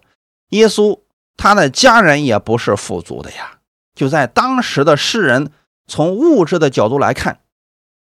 [0.50, 1.02] 耶稣
[1.36, 3.60] 他的家人也不是富足的呀。
[3.96, 5.52] 就在当时的世人
[5.88, 7.42] 从物质的角度来看，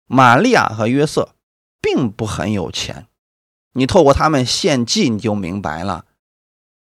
[0.07, 1.35] 玛利亚和约瑟
[1.79, 3.07] 并不很有钱。
[3.73, 6.05] 你透过他们献祭，你就明白了。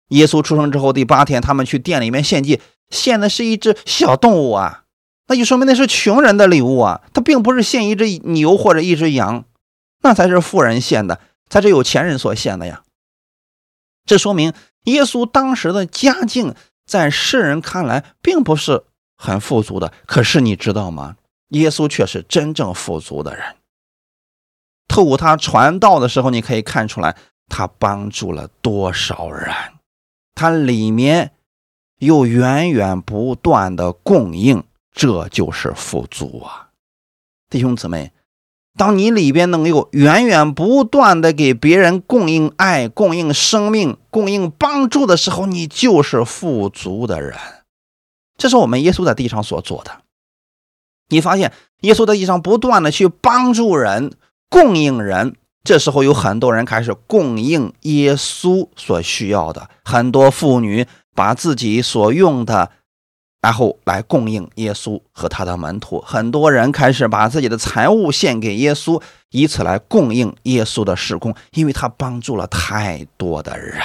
[0.08, 2.60] 耶稣出生之后第八天，他们去店里面献祭，
[2.92, 4.84] 献的是一只小动物啊，
[5.26, 7.00] 那就说明那是穷人的礼物啊。
[7.12, 9.44] 他并不是献一只牛或者一只羊，
[10.02, 12.84] 那才是富人献的，才是有钱人所献的呀。
[14.04, 14.52] 这说明
[14.84, 16.54] 耶稣当时的家境
[16.86, 18.84] 在世人看来并不是
[19.16, 19.92] 很富足的。
[20.06, 21.16] 可是你知道吗？
[21.48, 23.56] 耶稣却是真正富足的人。
[24.88, 27.16] 透过他传道的时候，你可以看出来
[27.48, 29.54] 他帮助了多少人，
[30.34, 31.32] 他里面
[32.02, 36.70] 又源源不断的供应，这就是富足啊！
[37.48, 38.10] 弟兄姊妹，
[38.76, 47.38] 当你里边能有源源不断的给别人供应爱、供应生命、供应帮助的时候，你就是富足的人。
[48.36, 50.02] 这是我们耶稣在地上所做的。
[51.08, 54.12] 你发现耶稣在地上不断的去帮助人。
[54.48, 59.70] 供应人，这时候有很多人开始供应耶稣所需要的。
[59.84, 62.70] 很多妇女把自己所用的，
[63.40, 66.00] 然后来供应耶稣和他的门徒。
[66.00, 73.80] 很多人开始把自己的财物献给耶稣，以此来供应耶稣的事工，因为他帮助了太多的人。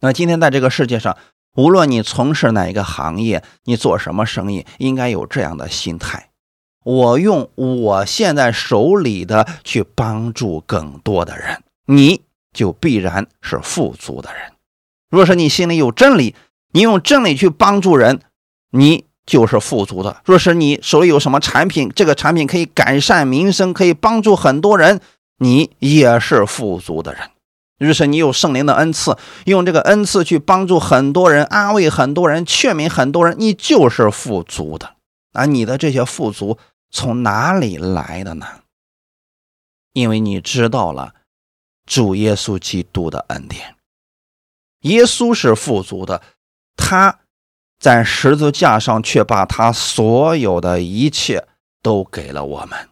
[0.00, 1.16] 那今天在这个世界上，
[1.54, 6.30] 无论你从事哪一个行业，你做什么生意，应该有这样的心态。
[6.84, 14.52] 我用我现在手里的去帮助更多的人，你就必然是富足的人。
[15.16, 16.34] 若是你心里有真理，
[16.72, 18.20] 你用真理去帮助人，
[18.70, 20.20] 你就是富足的。
[20.24, 25.00] 若是你手里有什么产品，这个产品可以改善民生，可以帮助很多人，
[25.38, 27.30] 你也是富足的人。
[27.78, 34.96] 若是你有圣灵的恩赐，用这个恩赐去帮助很多人，安慰很多人，劝勉很多人，你就是富足的。
[35.32, 36.58] 而你的这些富足。
[36.88, 38.46] 从哪里来的呢？
[39.92, 41.14] 因为你知道了
[41.84, 43.75] 主耶稣基督的恩典。
[44.80, 46.22] 耶稣是富足的，
[46.76, 47.20] 他
[47.78, 51.46] 在十字架上却把他所有的一切
[51.82, 52.88] 都给了我们。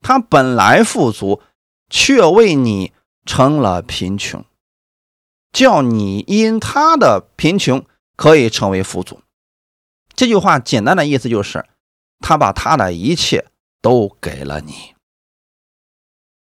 [0.00, 1.42] 他本来富足，
[1.88, 2.92] 却为你
[3.24, 4.44] 成了贫穷，
[5.52, 7.84] 叫你因他的贫穷
[8.16, 9.20] 可以成为富足。
[10.14, 11.66] 这句话简单的意思就是。
[12.18, 13.46] 他把他的一切
[13.82, 14.94] 都给了你。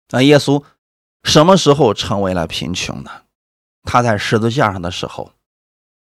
[0.09, 0.65] 那耶稣
[1.23, 3.23] 什么时候成为了贫穷呢？
[3.83, 5.33] 他在十字架上的时候，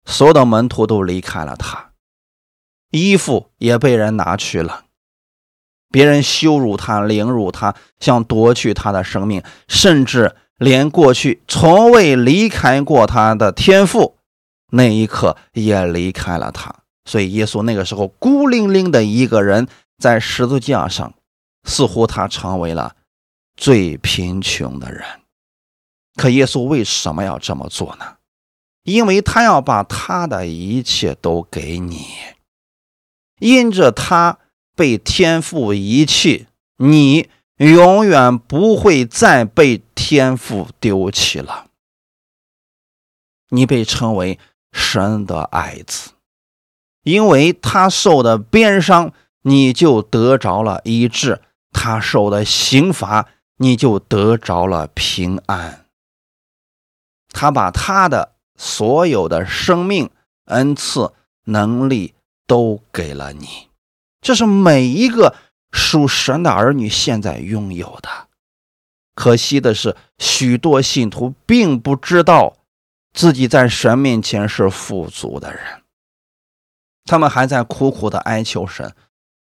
[0.05, 1.93] 所有的门徒都离开了他，
[2.91, 4.85] 衣服也被人拿去了，
[5.91, 14.19] 别人羞辱他、凌辱他，想夺去他的生命，甚至连过去从未离开过他的天父，
[14.71, 16.75] 那一刻也离开了他。
[17.05, 19.67] 所以，耶稣那个时候孤零零的一个人
[19.99, 21.15] 在十字架上，
[21.65, 22.95] 似乎他成为了
[23.57, 25.22] 最贫穷的人。
[26.15, 28.17] 可耶稣为什么要这么做呢？
[28.85, 32.07] 因为他要把他的一切都给你，
[33.39, 34.39] 因着他
[34.75, 36.47] 被天父遗弃，
[36.79, 41.67] 你永远不会再被天父丢弃了。
[43.51, 44.39] 你被称为
[44.73, 46.13] 神的爱子。
[47.05, 51.41] 因为他受的鞭伤，你就得着了医治；
[51.73, 55.82] 他受的刑罚，你就得着了平安。
[57.33, 60.11] 他把他的所有的生命、
[60.47, 61.13] 恩赐、
[61.45, 62.15] 能力
[62.47, 63.69] 都给了你，
[64.21, 65.35] 这是每一个
[65.73, 68.09] 属神的儿女现在拥有的。
[69.15, 72.57] 可惜的是，许多信徒并不知道
[73.13, 75.83] 自己在神面前是富足的人，
[77.05, 78.95] 他们还在苦苦的哀求神：“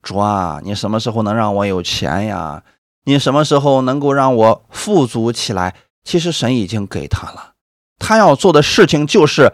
[0.03, 2.63] 主啊，你什么时候能让我有钱呀？
[3.05, 5.75] 你什么时候能够让我富足起来？”
[6.05, 7.53] 其实神已经给他了，
[7.99, 9.53] 他要做的事情就是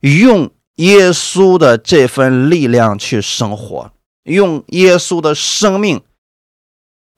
[0.00, 3.90] 用耶稣的这份力量去生活，
[4.24, 6.02] 用耶稣的生命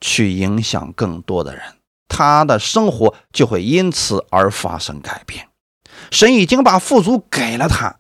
[0.00, 1.62] 去影响更多的人。
[2.06, 5.48] 他的生活就会因此而发生改变。
[6.10, 7.98] 神已经把富足给了他，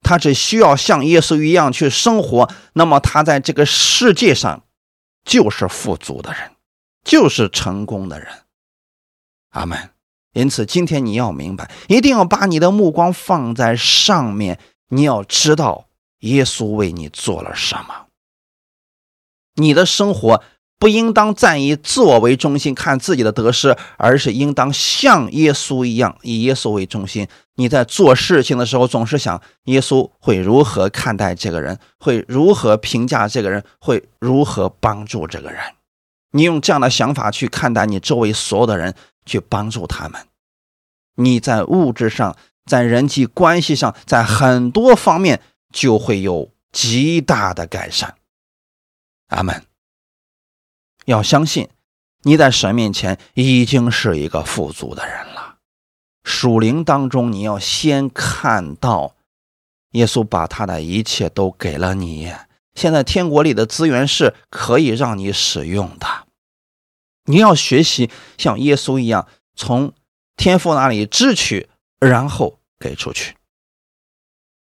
[0.00, 4.64] 他只需要像耶稣一样去生活，那么他在这个世界上
[5.24, 6.52] 就是富足的人，
[7.02, 8.28] 就是成功的人。
[9.50, 9.90] 阿门。
[10.38, 14.58] 因此，今天你要明白，一定要把你的目光放在上面。
[14.90, 15.86] 你要知道
[16.20, 18.06] 耶稣为你做了什么，
[19.54, 20.42] 你的生活。
[20.80, 27.26] 不应当再以自我为中心看自己的得失，而是应当像耶稣一样以耶稣为中心。
[27.56, 35.60] 你在做事情的时候，总是想耶稣会如何看待这个人，会如何评价这个人，会如何帮助这个人。
[36.30, 38.94] 你用这样的想法去看待你周围所有的人，
[39.26, 40.27] 去帮助他们。
[41.18, 45.42] 你在物质上，在人际关系上，在很多方面
[45.72, 48.14] 就会有极大的改善。
[49.28, 49.64] 阿门。
[51.04, 51.68] 要相信，
[52.22, 55.56] 你在神面前已经是一个富足的人了。
[56.22, 59.14] 属灵当中，你要先看到，
[59.92, 62.32] 耶稣把他的一切都给了你。
[62.74, 66.06] 现在天国里的资源是可以让你使用的。
[67.24, 69.92] 你要学习像耶稣一样，从
[70.38, 71.68] 天父那里支取，
[72.00, 73.36] 然后给出去。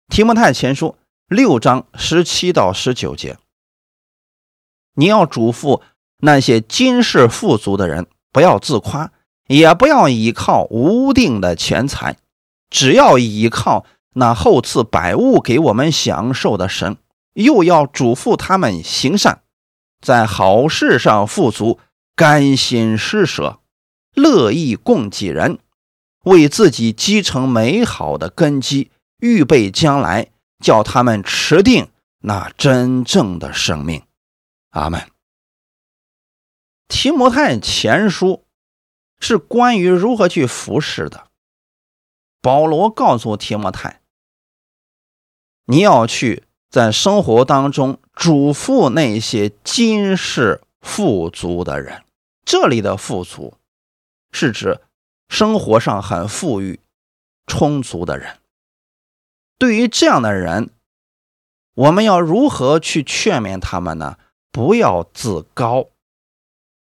[0.07, 0.95] 提摩太前书
[1.28, 3.38] 六章十七到十九节，
[4.93, 5.82] 你要嘱咐。
[6.20, 9.11] 那些今世富足的人，不要自夸，
[9.47, 12.18] 也不要依靠无定的钱财，
[12.70, 16.97] 只要依靠那后赐百物给我们享受的神。
[17.34, 19.41] 又要嘱咐他们行善，
[19.99, 21.80] 在好事上富足，
[22.16, 23.59] 甘心施舍，
[24.16, 25.59] 乐意供给人，
[26.24, 28.89] 为自己积成美好的根基，
[29.20, 31.89] 预备将来，叫他们持定
[32.20, 34.01] 那真正的生命。
[34.72, 35.07] 阿门。
[36.88, 38.43] 提摩太前书
[39.20, 41.28] 是关于如何去服侍的。
[42.41, 44.01] 保罗告诉提摩太
[45.66, 52.03] ：“你要去在生活当中嘱咐那些今世富足的人。
[52.45, 53.55] 这里的富足
[54.36, 54.82] 是指
[55.30, 56.80] 生活上很富裕、
[57.48, 58.38] 充足的人。
[59.58, 60.70] 对于这样的人，
[61.74, 64.18] 我们要如何去劝勉他们呢？
[64.52, 65.88] 不要自高。”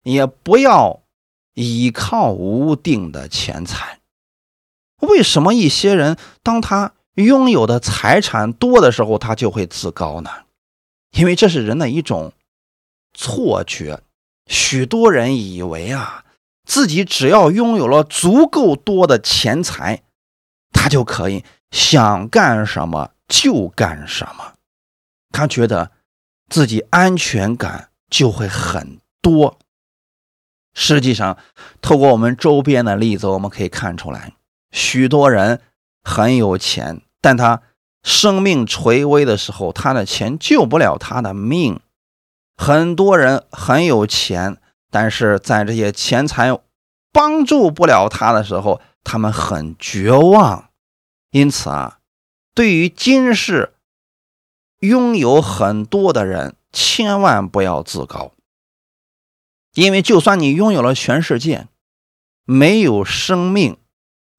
[0.03, 1.03] 也不要
[1.55, 3.99] 依靠无定的钱财。
[5.01, 10.29] 为什么一些人当他拥有的财产多的时候，他就会自高呢？
[11.11, 12.31] 因为这是人的一种
[13.13, 14.01] 错觉。
[14.47, 16.23] 许多人以为啊，
[16.69, 20.03] 自己只要拥有了足够多的钱财，
[20.71, 24.53] 他就可以想干什么就干什么。
[25.31, 25.89] 他觉得
[26.47, 29.57] 自己安全感就会很多。
[30.75, 31.39] 实际上，
[31.81, 34.33] 透过我们周边的例子，我们可以看出来，
[34.71, 35.61] 许多人
[36.03, 37.63] 很有钱，但他
[38.03, 41.79] 生命垂危的时候，他的钱救不了他的命。
[42.55, 44.61] 很多人很有钱，
[44.91, 46.57] 但是在这些钱财
[47.11, 50.69] 帮助不了他的时候，他们很绝望。
[51.31, 51.99] 因此啊，
[52.55, 53.75] 对于今世
[54.79, 58.31] 拥有很多的人，千万不要自高。
[59.75, 61.67] 因为就算你拥有了全世界，
[62.45, 63.77] 没有生命，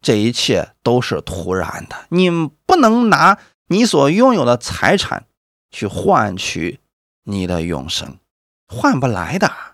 [0.00, 2.06] 这一切都是突然的。
[2.08, 2.28] 你
[2.66, 3.38] 不能拿
[3.68, 5.26] 你所拥有的财产
[5.70, 6.80] 去换取
[7.22, 8.18] 你的永生，
[8.66, 9.69] 换不来的。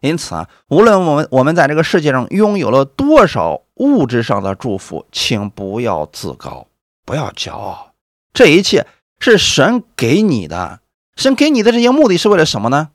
[0.00, 6.68] 因此啊，无论我们我们在这个世界上拥有了多少物质上的祝福，请不要自高，
[7.04, 7.94] 不要骄傲。
[8.32, 8.86] 这一切
[9.18, 10.80] 是神给你的，
[11.16, 12.90] 神给你的这些目的是为了什么呢？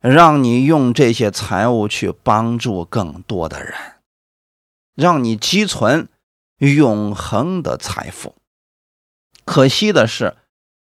[0.00, 3.74] 让你用这些财物去帮助更多的人，
[4.94, 6.08] 让你积存
[6.58, 8.36] 永恒的财富。
[9.44, 10.36] 可惜的是，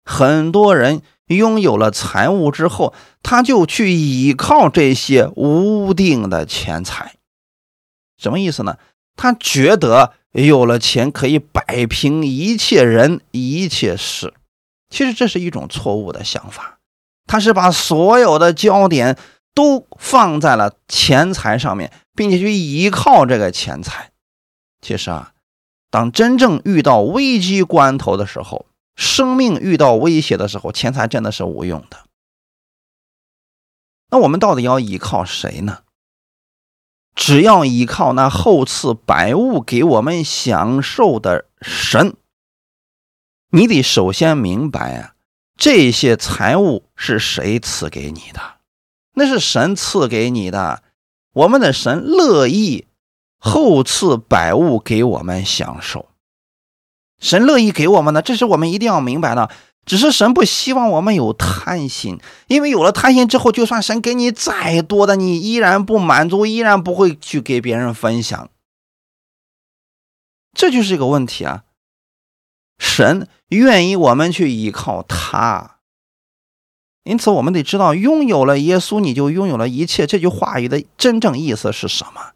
[0.04, 2.94] 很多人拥有了财物之后，
[3.24, 7.16] 他就去依靠这些无定的钱财。
[8.18, 8.78] 什么意思呢？
[9.16, 14.34] 他觉得有了钱可以摆平一切人一切事。
[14.90, 16.80] 其实这是一种错误的想法。
[17.28, 19.18] 他是把所有的焦点
[19.54, 24.12] 都放在了钱财上面，并且去依靠这个钱财。
[24.82, 25.34] 其实啊，
[25.90, 28.66] 当真正遇到危机关头的时候，
[29.02, 32.06] 生命遇到威胁的时候，钱财真的是无用的。
[34.12, 35.80] 那我们到底要依靠谁呢？
[37.16, 42.16] 只要依靠那厚赐百物给我们享受的神，
[43.50, 45.16] 你得首先明白啊。
[45.58, 48.60] 这些财物是谁赐给你的？
[49.14, 50.84] 那是神赐给你的。
[51.34, 52.86] 我们的神乐意
[53.40, 56.11] 厚赐百物给我们享受，
[57.22, 59.50] 神乐意给我们的，这是我们一定要明白的。
[59.84, 68.50] 只是神不希望我们有贪心，因为有了贪心之后，就算神给你再多的，你依然不满足，依然不会去给别人分享。
[70.54, 71.64] 这就是一个问题啊。
[72.78, 75.78] 神愿意我们去依靠他，
[77.04, 80.06] 因此我们得知道，拥有了耶稣，你就拥有了一切。
[80.06, 82.34] 这句话语的真正意思是什么？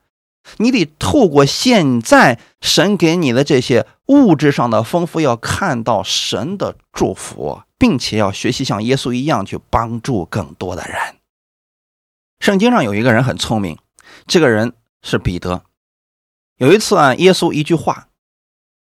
[0.58, 11.16] 你得透过现在神给你的这些物质上的丰富，要看到神的祝福，并且要学习像耶稣一样去帮助更多的人。
[12.40, 13.78] 圣经上有一个人很聪明，
[14.28, 15.64] 这个人是彼得。
[16.58, 18.08] 有一次啊，耶稣一句话，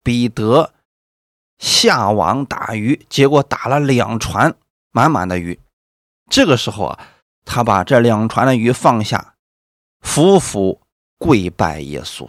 [0.02, 0.72] 彼得。
[1.58, 4.54] 下网打鱼，结果打了两船
[4.92, 5.58] 满满的鱼。
[6.28, 6.98] 这个时候啊，
[7.46, 9.36] 他把这两船的鱼放下，
[10.02, 10.82] 夫妇
[11.18, 12.28] 跪拜耶稣：“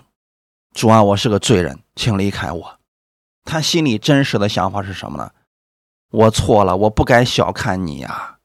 [0.75, 2.79] 主啊，我是个罪人，请离开我。”
[3.45, 5.31] 他心里真实的想法是什么呢？
[6.11, 8.39] 我错了，我不该小看你呀。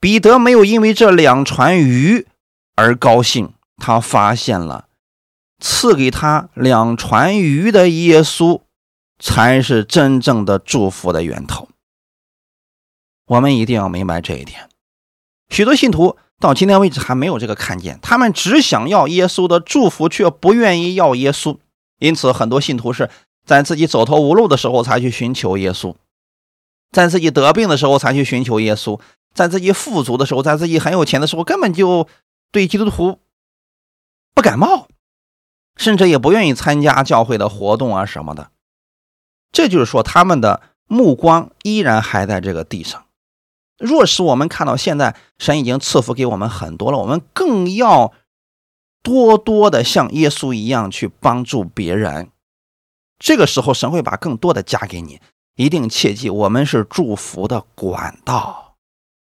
[0.00, 2.26] 彼得没有因为这两船鱼
[2.74, 4.88] 而高兴，他发现了
[5.58, 8.62] 赐给他两船鱼的耶稣。
[9.24, 11.68] 才是真正的祝福的源头。
[13.26, 14.68] 我们一定要明白这一点。
[15.48, 21.56] 许多信徒到今天为止还没有这个看见，他们只想要耶稣的祝福，却不愿意要耶稣。
[22.00, 23.08] 因此，很多信徒是
[23.46, 25.94] 在自己走投无路的时候才去寻求耶稣，
[26.90, 28.98] 在自己得病的时候才去寻求耶稣，
[29.32, 32.08] 在自己富足的时候，在自己很有钱的时候，根本就
[32.50, 33.20] 对基督徒
[34.34, 34.88] 不感冒，
[35.76, 38.50] 甚至也不愿意参加教会的活动啊什么的。
[39.52, 43.01] 这就是说，他们的目光依然还在这个地上。
[43.82, 48.12] 若是我们看到现在神已经赐福给我们很多了，我们更要
[49.02, 52.30] 多多的像耶稣一样去帮助别人。
[53.18, 55.20] 这个时候，神会把更多的加给你。
[55.56, 58.76] 一定切记，我们是祝福的管道。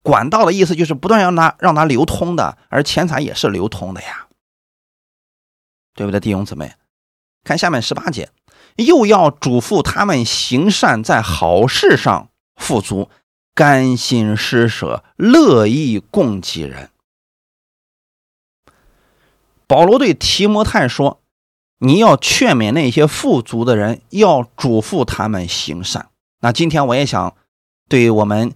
[0.02, 4.26] 管道的意思就是不断让它让它流通的，而钱财也是流通的呀，
[5.94, 6.74] 对不对，弟兄姊妹？
[7.42, 8.30] 看下面十八节。
[8.76, 13.08] 又要嘱咐他们行善，在好事上富足，
[13.54, 16.90] 甘心施舍，乐意供给人。
[19.66, 21.20] 保罗对提摩太说
[21.78, 26.08] ：“你要劝勉那些富足的人，要嘱咐他们行善。”
[26.40, 27.34] 那今天我也想
[27.88, 28.52] 对我们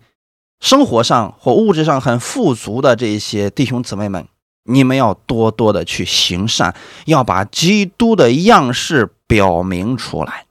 [0.61, 4.27] 生活上或物质上很富足的这些弟兄姊妹们。
[4.71, 6.77] 你们要多多的去行善，
[7.07, 10.45] 要把基督的样式表明出来。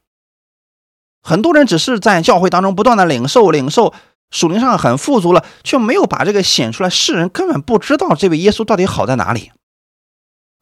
[1.22, 3.94] 很多人只是在教会当中不断的领受、领受，
[4.32, 9.52] 属灵上很富足了，却没有把这个显出来，世人根本不知道这位耶稣到底好在哪里，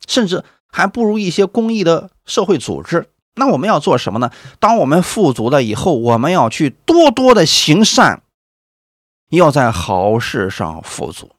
[0.08, 3.10] 甚至还不如一些公益的社会组织。
[3.36, 4.32] 那我们要做什么呢？
[4.60, 8.22] 当我们富足了以后，我们要去多多的行善，
[9.30, 11.32] 要在好事上富足。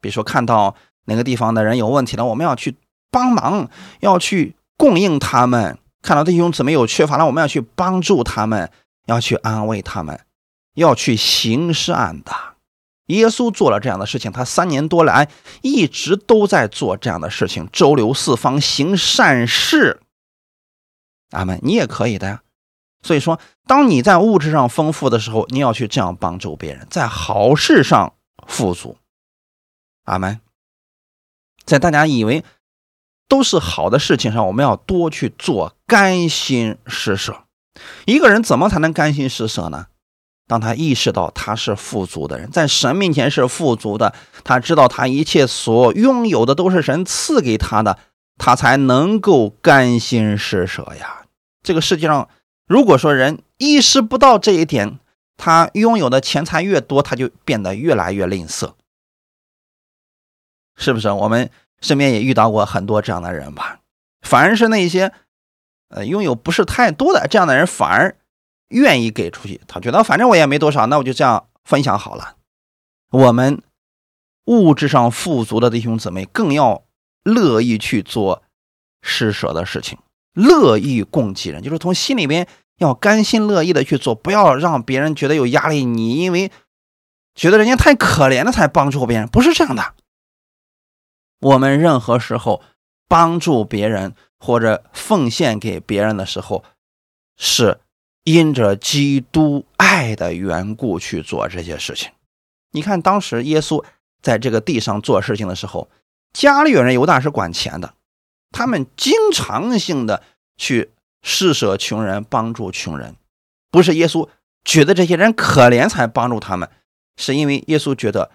[0.00, 0.74] 比如说看到。
[1.06, 2.78] 哪个地方的人有问题了，我们要去
[3.10, 3.68] 帮忙，
[4.00, 5.76] 要去供应他们。
[6.00, 8.70] 看到弟兄姊妹有缺乏了，我们要去帮助他们，
[9.04, 10.18] 要去安慰他们，
[10.74, 12.32] 要去行善的。
[13.06, 15.28] 耶稣做了这样的事情，他三年多来
[15.62, 20.00] 一直都在做这样的事情，周流四方行善事。
[21.30, 22.42] 阿门，你也可以的呀。
[23.02, 28.14] 所以说，当你在物质上丰富的时候，你要去这样帮助别人，在好事上
[28.46, 28.96] 富足。
[30.04, 30.40] 阿门。
[31.66, 32.44] 在大家以为
[33.28, 37.44] 都是好的事情上，我们要多去做，甘心施舍。
[38.06, 39.88] 一个人怎么才能甘心施舍呢？
[40.46, 44.14] 当他意识到他是富足的人，在神面前是富足的，
[44.44, 47.98] 他知道他一切所拥有的都是神赐给他的，
[48.36, 51.26] 他才能够甘心施舍呀。
[51.62, 52.28] 这个世界上，
[52.66, 54.98] 如果说人意识不到这一点，
[55.36, 58.74] 他拥有的钱财越多，他就变得越来越吝啬，
[60.76, 61.10] 是不是？
[61.10, 63.80] 我们身边也遇到过很多这样的人吧？
[64.20, 65.12] 反而是那些，
[65.88, 68.16] 呃，拥有不是太多的这样的人，反而
[68.74, 69.60] 愿意给出去。
[69.66, 72.36] 他觉得反正我也没多少，那我就这样分享好了。
[73.10, 73.62] 我们
[74.44, 76.84] 物质上富足的弟兄姊妹，更要
[77.22, 78.42] 乐意去做
[79.02, 79.98] 施舍的事情，
[80.34, 82.46] 乐意供给人，就是从心里边。
[82.78, 85.84] 要甘心乐意的去做，不要让别人觉得有压力。
[85.84, 86.50] 你因为
[87.36, 89.94] 觉得人家太可怜了才帮助别人，不是这样的。
[91.38, 92.62] 我们任何时候
[93.06, 96.64] 帮助别人或者奉献给别人的时候，
[97.36, 97.78] 是
[98.24, 102.10] 因着基督爱的缘故去做这些事情。
[102.72, 103.84] 你看，当时耶稣
[104.20, 105.88] 在这个地上做事情的时候，
[106.32, 107.94] 家里有人犹大是管钱的，
[108.50, 110.22] 他们经常性的
[110.56, 110.90] 去。
[111.26, 113.16] 施舍穷人，帮助穷人，
[113.70, 114.28] 不是耶稣
[114.62, 116.68] 觉得这些人可怜才帮助他们，
[117.16, 118.30] 是因为耶稣觉得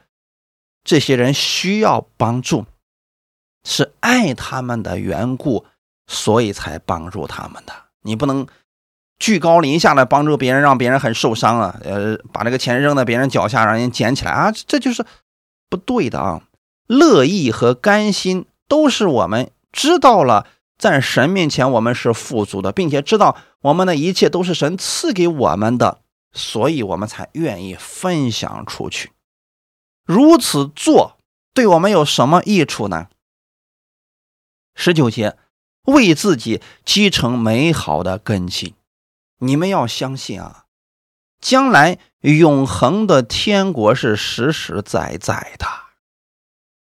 [0.84, 2.66] 这些人需要帮助，
[3.64, 5.68] 是爱他们的缘故，
[6.08, 7.74] 所以才帮助他们的。
[8.02, 8.48] 你不能
[9.20, 11.80] 居高临下的帮助别人，让别人很受伤啊！
[11.84, 15.05] 呃，把这个钱扔在别人脚下，让人捡起来啊，这就是
[15.70, 16.41] 不对的啊！
[16.88, 20.47] 乐意和甘心都是我们知道了。
[20.78, 25.99] 在神面前，我们是富足的，并且知道我们的一切都是神赐给我们的，
[26.32, 29.11] 所以我们才愿意分享出去。
[30.05, 31.17] 如此做
[31.53, 33.07] 对我们有什么益处呢？
[34.74, 35.36] 十九节，
[35.84, 38.74] 为自己积成美好的根基。
[39.40, 40.66] 你们要相信啊，
[41.40, 45.66] 将来永恒的天国是实实在在的。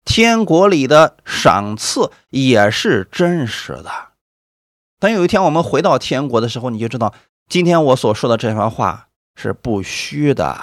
[0.03, 4.09] 天国里的赏赐也是真实的。
[4.99, 7.13] 等有一天我们回到天国的时候，你就知道
[7.47, 10.59] 今天我所说的这番话是不虚的。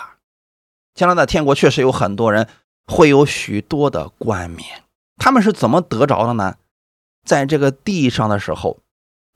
[0.95, 2.49] 将来的天国确实有很多人
[2.87, 4.83] 会有许多的冠冕，
[5.17, 6.57] 他们是怎么得着的呢？
[7.25, 8.79] 在这个地上的时候，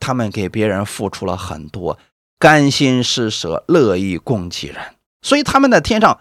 [0.00, 1.98] 他们给别人付出了很多，
[2.40, 6.18] 甘心施舍，乐意供给人，所以他们在天上。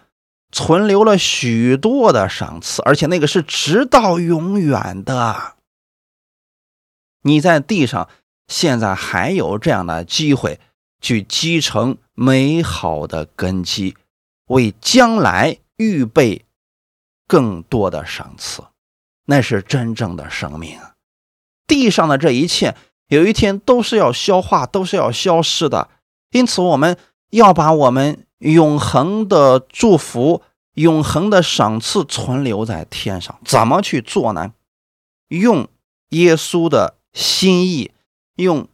[0.52, 5.54] 存留了许多的赏赐，而且那个是直到永远的。
[7.22, 8.10] 你在地上
[8.48, 10.60] 现在还有这样的机会
[11.00, 13.96] 去积成美好的根基，
[14.48, 16.46] 为将来预备
[17.28, 18.64] 更多的赏赐，
[19.26, 20.80] 那是真正的生命。
[21.68, 22.76] 地上的这一切
[23.10, 25.90] 有一天都是要消化，都是要消失的，
[26.32, 26.98] 因此我们
[27.30, 28.26] 要把我们。
[28.40, 30.44] 永恒的祝福，
[30.76, 34.54] 永恒的赏赐存留在天上，怎么去做呢？
[35.28, 35.68] 用
[36.12, 37.92] 耶稣的心意，
[38.38, 38.70] 用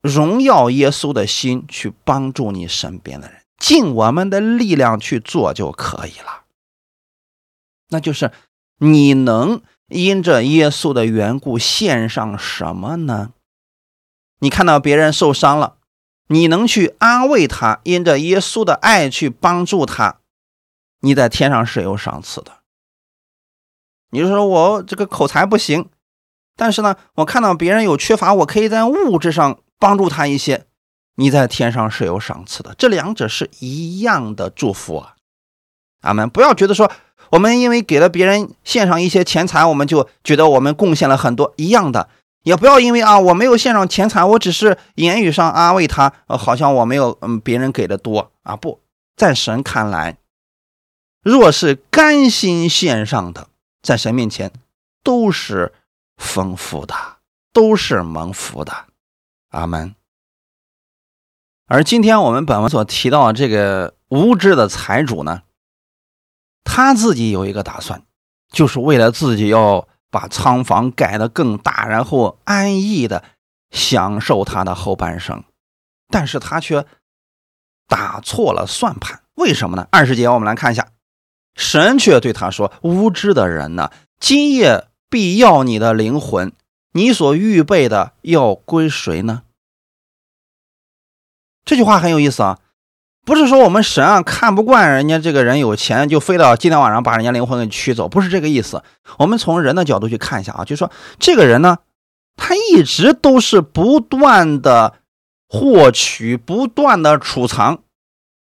[0.00, 6.44] 荣耀耶稣的心去帮助你身边的人，尽我们的力量去做就可以了。
[7.90, 8.32] 那就是
[8.78, 13.32] 你能因着耶稣的缘故献上什么呢？
[14.38, 15.76] 你看到别人受伤了。
[16.28, 20.20] 你能去安慰他，因着耶稣的爱去帮助他，
[21.00, 22.52] 你在天上是有赏赐的。
[24.10, 25.88] 你就说我这个口才不行，
[26.56, 30.64] 但是呢，我看到别人有缺乏，我可以在物质上帮助他一些，
[31.16, 32.74] 你在天上是有赏赐的。
[32.78, 35.16] 这两者是一样的祝福啊！
[36.02, 36.28] 阿门！
[36.30, 36.90] 不要觉得说
[37.30, 42.08] 我们因为给了别人献上一些钱财，我们就觉得我们贡献了很多，一样的。
[42.46, 48.54] 也不要因为啊，我没有献上钱财，我只是言语上安慰他，好像我没有嗯别人给的多啊。
[48.54, 48.80] 不
[49.16, 50.18] 在神看来，
[51.24, 53.48] 若是甘心献上的，
[53.82, 54.52] 在神面前
[55.02, 55.74] 都是
[56.16, 56.94] 丰富的，
[57.52, 58.86] 都是蒙福的。
[59.48, 59.96] 阿门。
[61.66, 65.42] 而今天我们本文所提到这个无知的财主呢，
[66.62, 68.04] 他自己有一个打算，
[68.52, 69.88] 就是为了自己要。
[70.10, 73.24] 把仓房盖得更大，然后安逸的
[73.70, 75.44] 享受他的后半生，
[76.08, 76.86] 但是他却
[77.86, 79.22] 打错了算盘。
[79.34, 79.86] 为什么呢？
[79.90, 80.88] 二十节我们来看一下，
[81.54, 86.52] 神却对他说：“无知的人呢，今夜必要你的灵魂，
[86.92, 89.42] 你所预备的要归谁呢？”
[91.66, 92.60] 这句话很有意思啊。
[93.26, 98.84] 不是说我们神啊看不惯人家这个人有钱，就非得今天晚上把人家灵魂给取走，不是这个意思。
[99.18, 101.78] 我们从人的角度去看一下啊，就说这个人呢，
[102.36, 104.94] 他一直都是不断的
[105.48, 107.80] 获取，不断的储藏，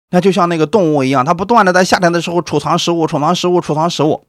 [0.10, 4.26] 那就像那个动物一样，它不断的在夏天的时候储藏食物，储藏食物，储藏食物。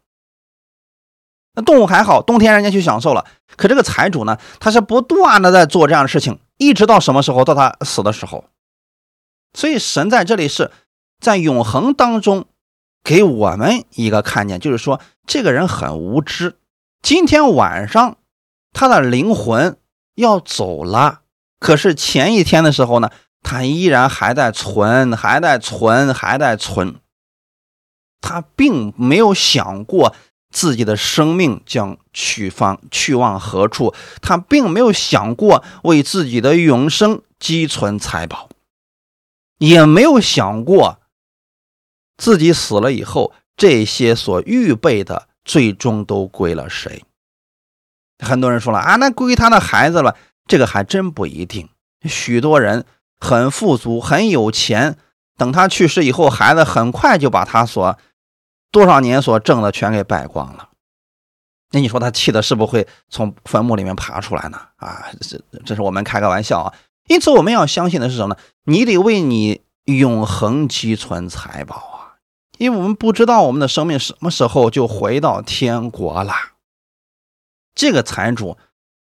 [1.54, 3.24] 那动物还好，冬天人家去享受了。
[3.56, 7.42] 可这个财主呢，他是不断的在做这样的事情，一直到什么时候？
[7.42, 8.44] 到他死的时候。
[9.54, 10.70] 所以神在这里是
[11.20, 12.46] 在永恒当中
[13.04, 16.56] 给我们一个看见，就是说这个人很无知。
[17.02, 18.16] 今天晚上
[18.72, 19.76] 他的灵魂
[20.14, 21.22] 要走了，
[21.58, 23.10] 可是前一天的时候呢，
[23.42, 26.96] 他依然还在存，还在存，还在存。
[28.20, 30.14] 他并没有想过
[30.50, 38.48] 自己的生命将去方去往何处，他并没有想过为自己的永生积存财宝，
[39.58, 41.00] 也没有想过
[42.16, 47.04] 自己死了以后这些所预备的最终都归了谁。
[48.18, 51.68] 很多人说了啊，那归他的孩子了，这个还真不一定。
[52.08, 52.84] 许多人
[53.18, 54.96] 很富足，很有钱，
[55.36, 57.98] 等他去世以后，孩子很快就把他所
[58.70, 60.70] 多少年所挣的全给败光了，
[61.70, 64.60] 那你说他气的是不会从坟墓里面爬出来呢？
[64.76, 66.74] 啊，这这是我们开个玩笑啊。
[67.08, 68.40] 因此我们要相信的是什么呢？
[68.64, 72.16] 你得为你永恒积存财宝啊，
[72.58, 76.32] 因为我们不知道我们的生命什么时候就回到天国了。
[77.74, 78.56] 这个财主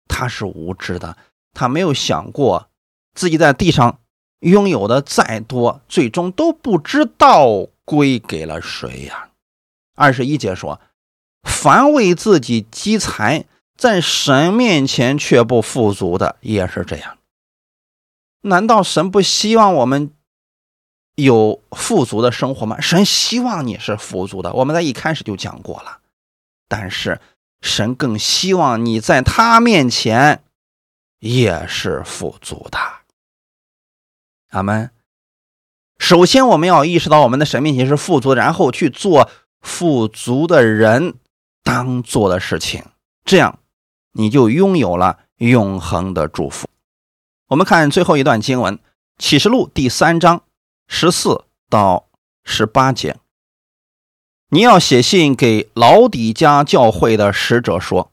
[0.08, 1.18] 他是无知的，
[1.54, 2.70] 他没有想过
[3.14, 4.00] 自己在地上
[4.40, 9.30] 拥有的再多，最终都不知道归给了谁呀。
[9.96, 10.80] 二十一节说
[11.44, 13.46] ：“凡为自己积财，
[13.76, 17.18] 在神面前却不富足的，也是这样。
[18.42, 20.12] 难道神不希望我们
[21.16, 22.80] 有富足的生活吗？
[22.80, 24.54] 神希望你是富足的。
[24.54, 26.00] 我们在一开始就讲过了。
[26.68, 27.20] 但是
[27.62, 30.44] 神更希望你在他面前
[31.20, 32.78] 也是富足的。
[34.50, 34.92] 阿门。
[35.98, 39.30] 首先，我们要意识到我们的神面前是富足，然后去做。”
[39.62, 41.16] 富足的人
[41.64, 42.86] 当做的事情，
[43.26, 43.60] 这样
[44.14, 46.70] 你就拥有了永恒的祝福。
[47.50, 48.78] 我们看最后一段经文，
[49.18, 50.44] 《启示录》第三章
[50.88, 52.08] 十四到
[52.44, 53.18] 十八节。
[54.50, 58.12] 你要写信给老底家教会的使者说：“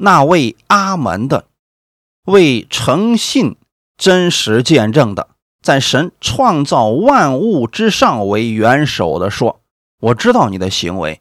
[0.00, 1.44] 那位阿门的，
[2.24, 3.56] 为诚信
[3.98, 5.28] 真实见证的，
[5.62, 9.60] 在神创造万物之上为元首的说。”
[10.00, 11.20] 我知道你的行为，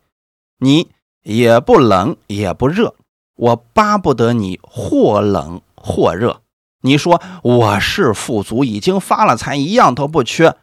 [0.60, 0.88] 你
[1.24, 2.96] 也不冷也不热，
[3.36, 6.42] 我巴不得你或冷或热。
[6.82, 10.56] 你说我是富足，已经发了财，一样都不缺，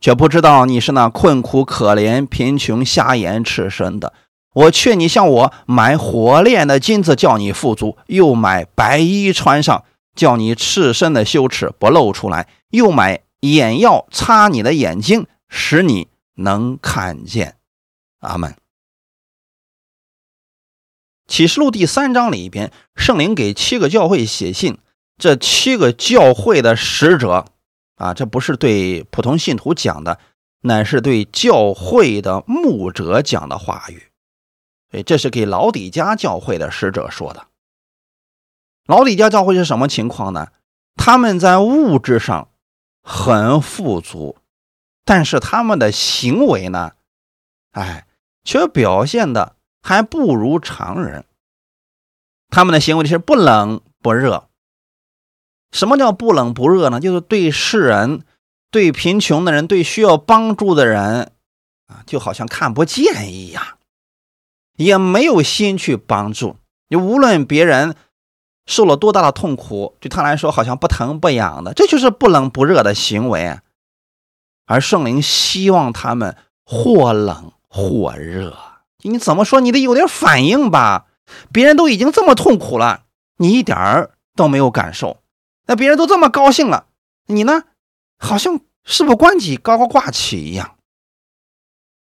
[0.00, 4.12] 却不知道你是那困苦可怜、贫穷瞎眼赤身的。
[4.54, 9.84] 我劝你向我买火炼的金子，叫你富足；又买白衣穿上，
[10.14, 16.08] 叫你赤身的羞耻不露出来；又买眼药擦你的眼睛，使你。
[16.36, 17.56] 能看见，
[18.20, 18.56] 阿门。
[21.26, 24.78] 启示录第三章里边，圣灵给七个教会写信，
[25.22, 27.44] 这七个教会的使者
[27.94, 30.18] 啊，这不是对普通信徒讲的，
[30.62, 34.08] 乃是对教会的牧者讲的话语。
[34.90, 37.46] 所以这是给老底家教会的使者说的。
[38.84, 40.48] 老底家教会是什么情况呢？
[40.96, 42.48] 他们在物质上
[43.04, 44.36] 很富足。
[45.04, 46.94] 但是他们的行为呢，
[47.70, 48.08] 哎，
[48.42, 51.24] 却表现的还不如常人。
[52.48, 54.48] 他们的行为是不冷不热。
[55.72, 57.00] 什么叫不冷不热呢？
[57.00, 58.22] 就是对世人、
[58.70, 61.32] 对贫穷的人、对需要帮助的人，
[61.88, 63.78] 啊，就好像看不见一样，
[64.76, 66.56] 也没有心去帮助。
[66.88, 67.96] 你无论别人
[68.66, 73.58] 受了多大的痛苦，对他来说好像不疼不痒的，这就是不冷不热的行为。
[74.66, 78.56] 而圣灵希望他们或冷或热，
[79.02, 79.60] 你怎么说？
[79.60, 81.06] 你得有点反应吧？
[81.50, 83.04] 别人都已经这么痛苦了，
[83.38, 85.21] 你一点儿都没有感受。
[85.66, 86.86] 那别人都这么高兴了，
[87.26, 87.64] 你呢？
[88.18, 90.76] 好像事不关己高高挂起一样。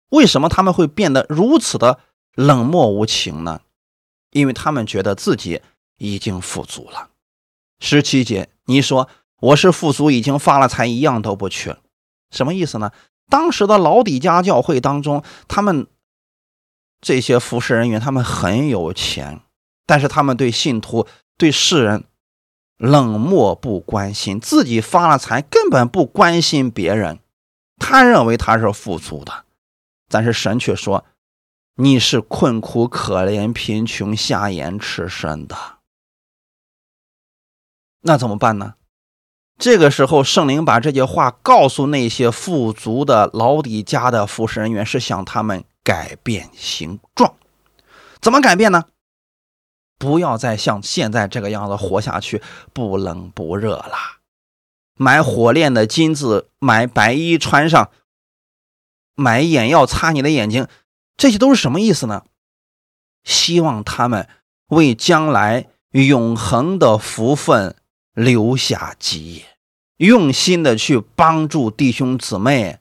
[0.09, 1.99] 为什么他们会变得如此的
[2.35, 3.61] 冷漠无情呢？
[4.31, 5.61] 因为他们觉得自己
[5.97, 7.09] 已经富足了。
[7.79, 11.77] 十七节，你说我是富足，已经发了财，一样都不缺。
[12.31, 12.91] 什么意思呢？
[13.29, 15.87] 当时的老底家教会当中，他们
[17.01, 19.41] 这些服侍人员，他们很有钱，
[19.85, 22.05] 但是他们对信徒、对世人
[22.77, 27.19] 冷漠不关心，自己发了财，根本不关心别人。
[27.77, 29.45] 他认为他是富足的，
[30.09, 31.05] 但是神却说
[31.75, 35.55] ：“你是困苦可怜、贫穷瞎眼赤身的。”
[38.01, 38.75] 那怎么办呢？
[39.57, 47.35] 这个时候，圣灵把这些话告诉那些富足的老底家的服侍人员，是想他们改变形状。
[48.21, 48.83] 怎么改变呢？
[49.97, 52.41] 不要再像现在这个样子活下去，
[52.73, 53.95] 不冷不热了。
[54.97, 57.89] 买火炼的金子，买白衣穿上，
[59.15, 60.67] 买眼药擦你的眼睛，
[61.17, 62.23] 这些都是什么意思呢？
[63.23, 64.27] 希望他们
[64.67, 67.75] 为将来永恒的福分
[68.13, 69.45] 留下基业，
[69.97, 72.79] 用心的去帮助弟兄姊妹，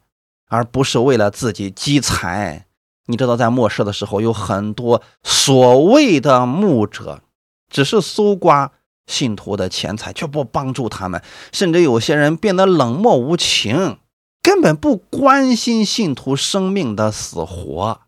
[0.49, 2.67] 而不是为了自己积财。
[3.07, 7.21] 你知道，在末世的时候，有很多所谓的牧者，
[7.69, 8.73] 只是搜刮
[9.07, 13.99] 信徒的钱财，却不帮助他们，甚至有些人变得冷漠无情，
[14.43, 18.01] 根本不关心信徒生命的死活，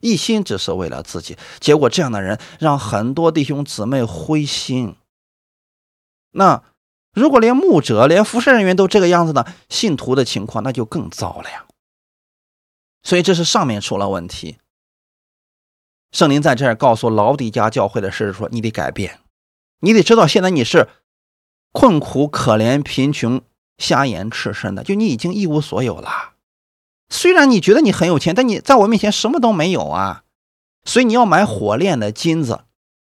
[0.00, 1.38] 一心只是为了自己。
[1.58, 4.96] 结果，这样的人让很多弟兄姊妹灰心。
[6.32, 6.62] 那
[7.14, 9.46] 如果连牧者、连服侍人员都这个样子呢？
[9.70, 11.64] 信徒的情况那就更糟了呀。
[13.02, 14.58] 所以这是上面出了问题。
[16.12, 19.20] 圣灵在这儿告诉老底家教会的是说：你得改变，
[19.80, 20.88] 你得知道现在你是
[21.72, 23.42] 困苦、可怜、贫穷、
[23.76, 26.34] 瞎眼、赤身的，就你已经一无所有了。
[27.10, 30.24] 虽然你觉得你很有钱，但你在我面前什么都没有啊。
[30.84, 32.64] 所以你要买火炼的金子，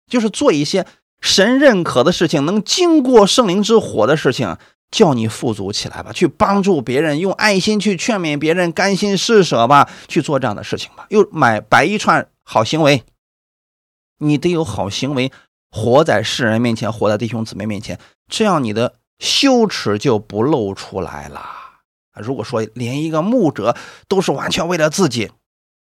[0.07, 0.87] 就是做一些
[1.21, 4.57] 神认可的事情，能经过圣灵之火的事情。
[4.91, 11.05] 叫你富足起来吧，去帮助别人，用爱心去劝勉别人，甘心施舍吧，去做这样的事情吧。
[11.09, 13.03] 又买白一串好行为，
[14.17, 15.31] 你得有好行为，
[15.69, 21.45] 活在世人面前，活在弟兄姊妹面前，这样你的羞耻就不露出来了。
[22.15, 23.77] 如果说连一个牧者
[24.07, 25.29] 都是完全为了自己，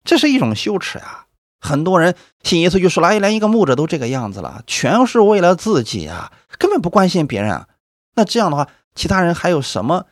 [0.06, 1.26] 这是一种羞耻啊！
[1.60, 7.68] 很多人信耶稣就说了，哎，连一个牧者都这个样子了，全是为了自己啊，根本不关心别人啊。
[8.16, 8.70] 那这样的话。
[8.96, 10.08] 其他人还有什么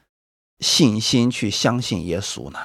[0.60, 2.60] 信心去相信耶稣呢？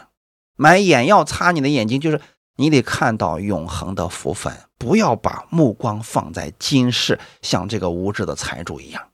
[0.56, 2.20] 买眼药擦你的眼睛，就是
[2.56, 9.10] 你得看到永恒的福分，不要把目光放在今世，像这个无知的财主一样。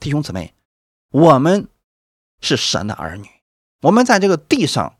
[0.00, 0.54] 弟兄姊妹，
[1.10, 1.68] 我们
[2.40, 3.28] 是神的儿女，
[3.82, 4.94] 我们在这个地上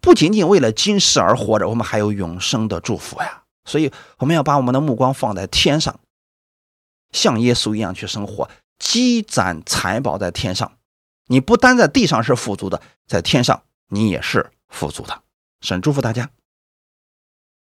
[0.00, 3.42] 不仅仅为了今世而活着，我们还有永生的祝福呀。
[3.64, 5.98] 所以我们要把我们的目光放在天上，
[7.10, 10.70] 像耶稣一样去生活，积攒财宝在天上。
[11.26, 15.22] 你不单在地上是富足的，在天上你也是富足的。
[15.60, 16.30] 神祝福大家，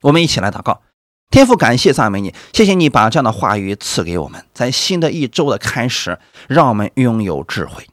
[0.01, 0.83] 我们一起来祷告。
[1.31, 6.19] 天父，感谢赞美你，谢谢你把这样的话语赐给我们，在新的一周的开始，
[6.49, 7.89] 让我们拥有智慧。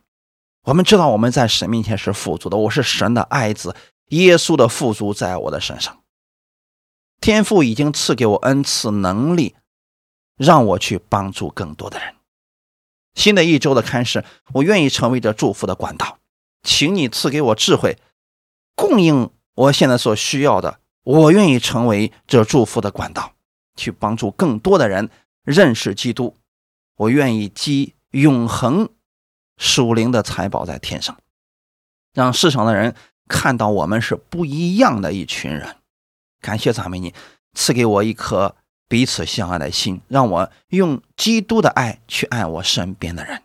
[0.64, 3.76] 我们知道我们在神面前是富足的，我是神的爱子，
[4.10, 6.02] 耶稣的富足在我的身上。
[7.20, 9.56] 天父已经赐给我恩赐能力，
[10.38, 12.14] 让我去帮助更多的人。
[13.14, 16.20] 新的一周的开始，我愿意成为这祝福的管道，
[16.64, 17.98] 请你赐给我智慧，
[18.76, 20.80] 供应我现在所需要的。
[21.04, 23.34] 我愿意成为这祝福的管道，
[23.76, 25.10] 去帮助更多的人
[25.44, 26.38] 认识基督。
[26.96, 28.90] 我愿意积永恒
[29.58, 31.18] 属灵的财宝在天上，
[32.14, 32.96] 让世上的人
[33.28, 35.78] 看到我们是不一样的一群人。
[36.40, 37.14] 感谢赞美你，
[37.54, 38.56] 赐给我一颗。
[38.92, 43.42] 彼此相爱的心，让我用基督的爱去爱我身边的人，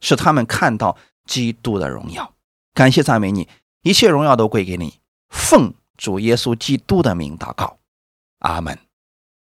[0.00, 2.32] 使他们看到基督的荣耀。
[2.72, 3.46] 感谢赞美你，
[3.82, 4.94] 一切荣耀都归给你。
[5.28, 7.76] 奉主耶稣基督的名祷告，
[8.38, 8.85] 阿门。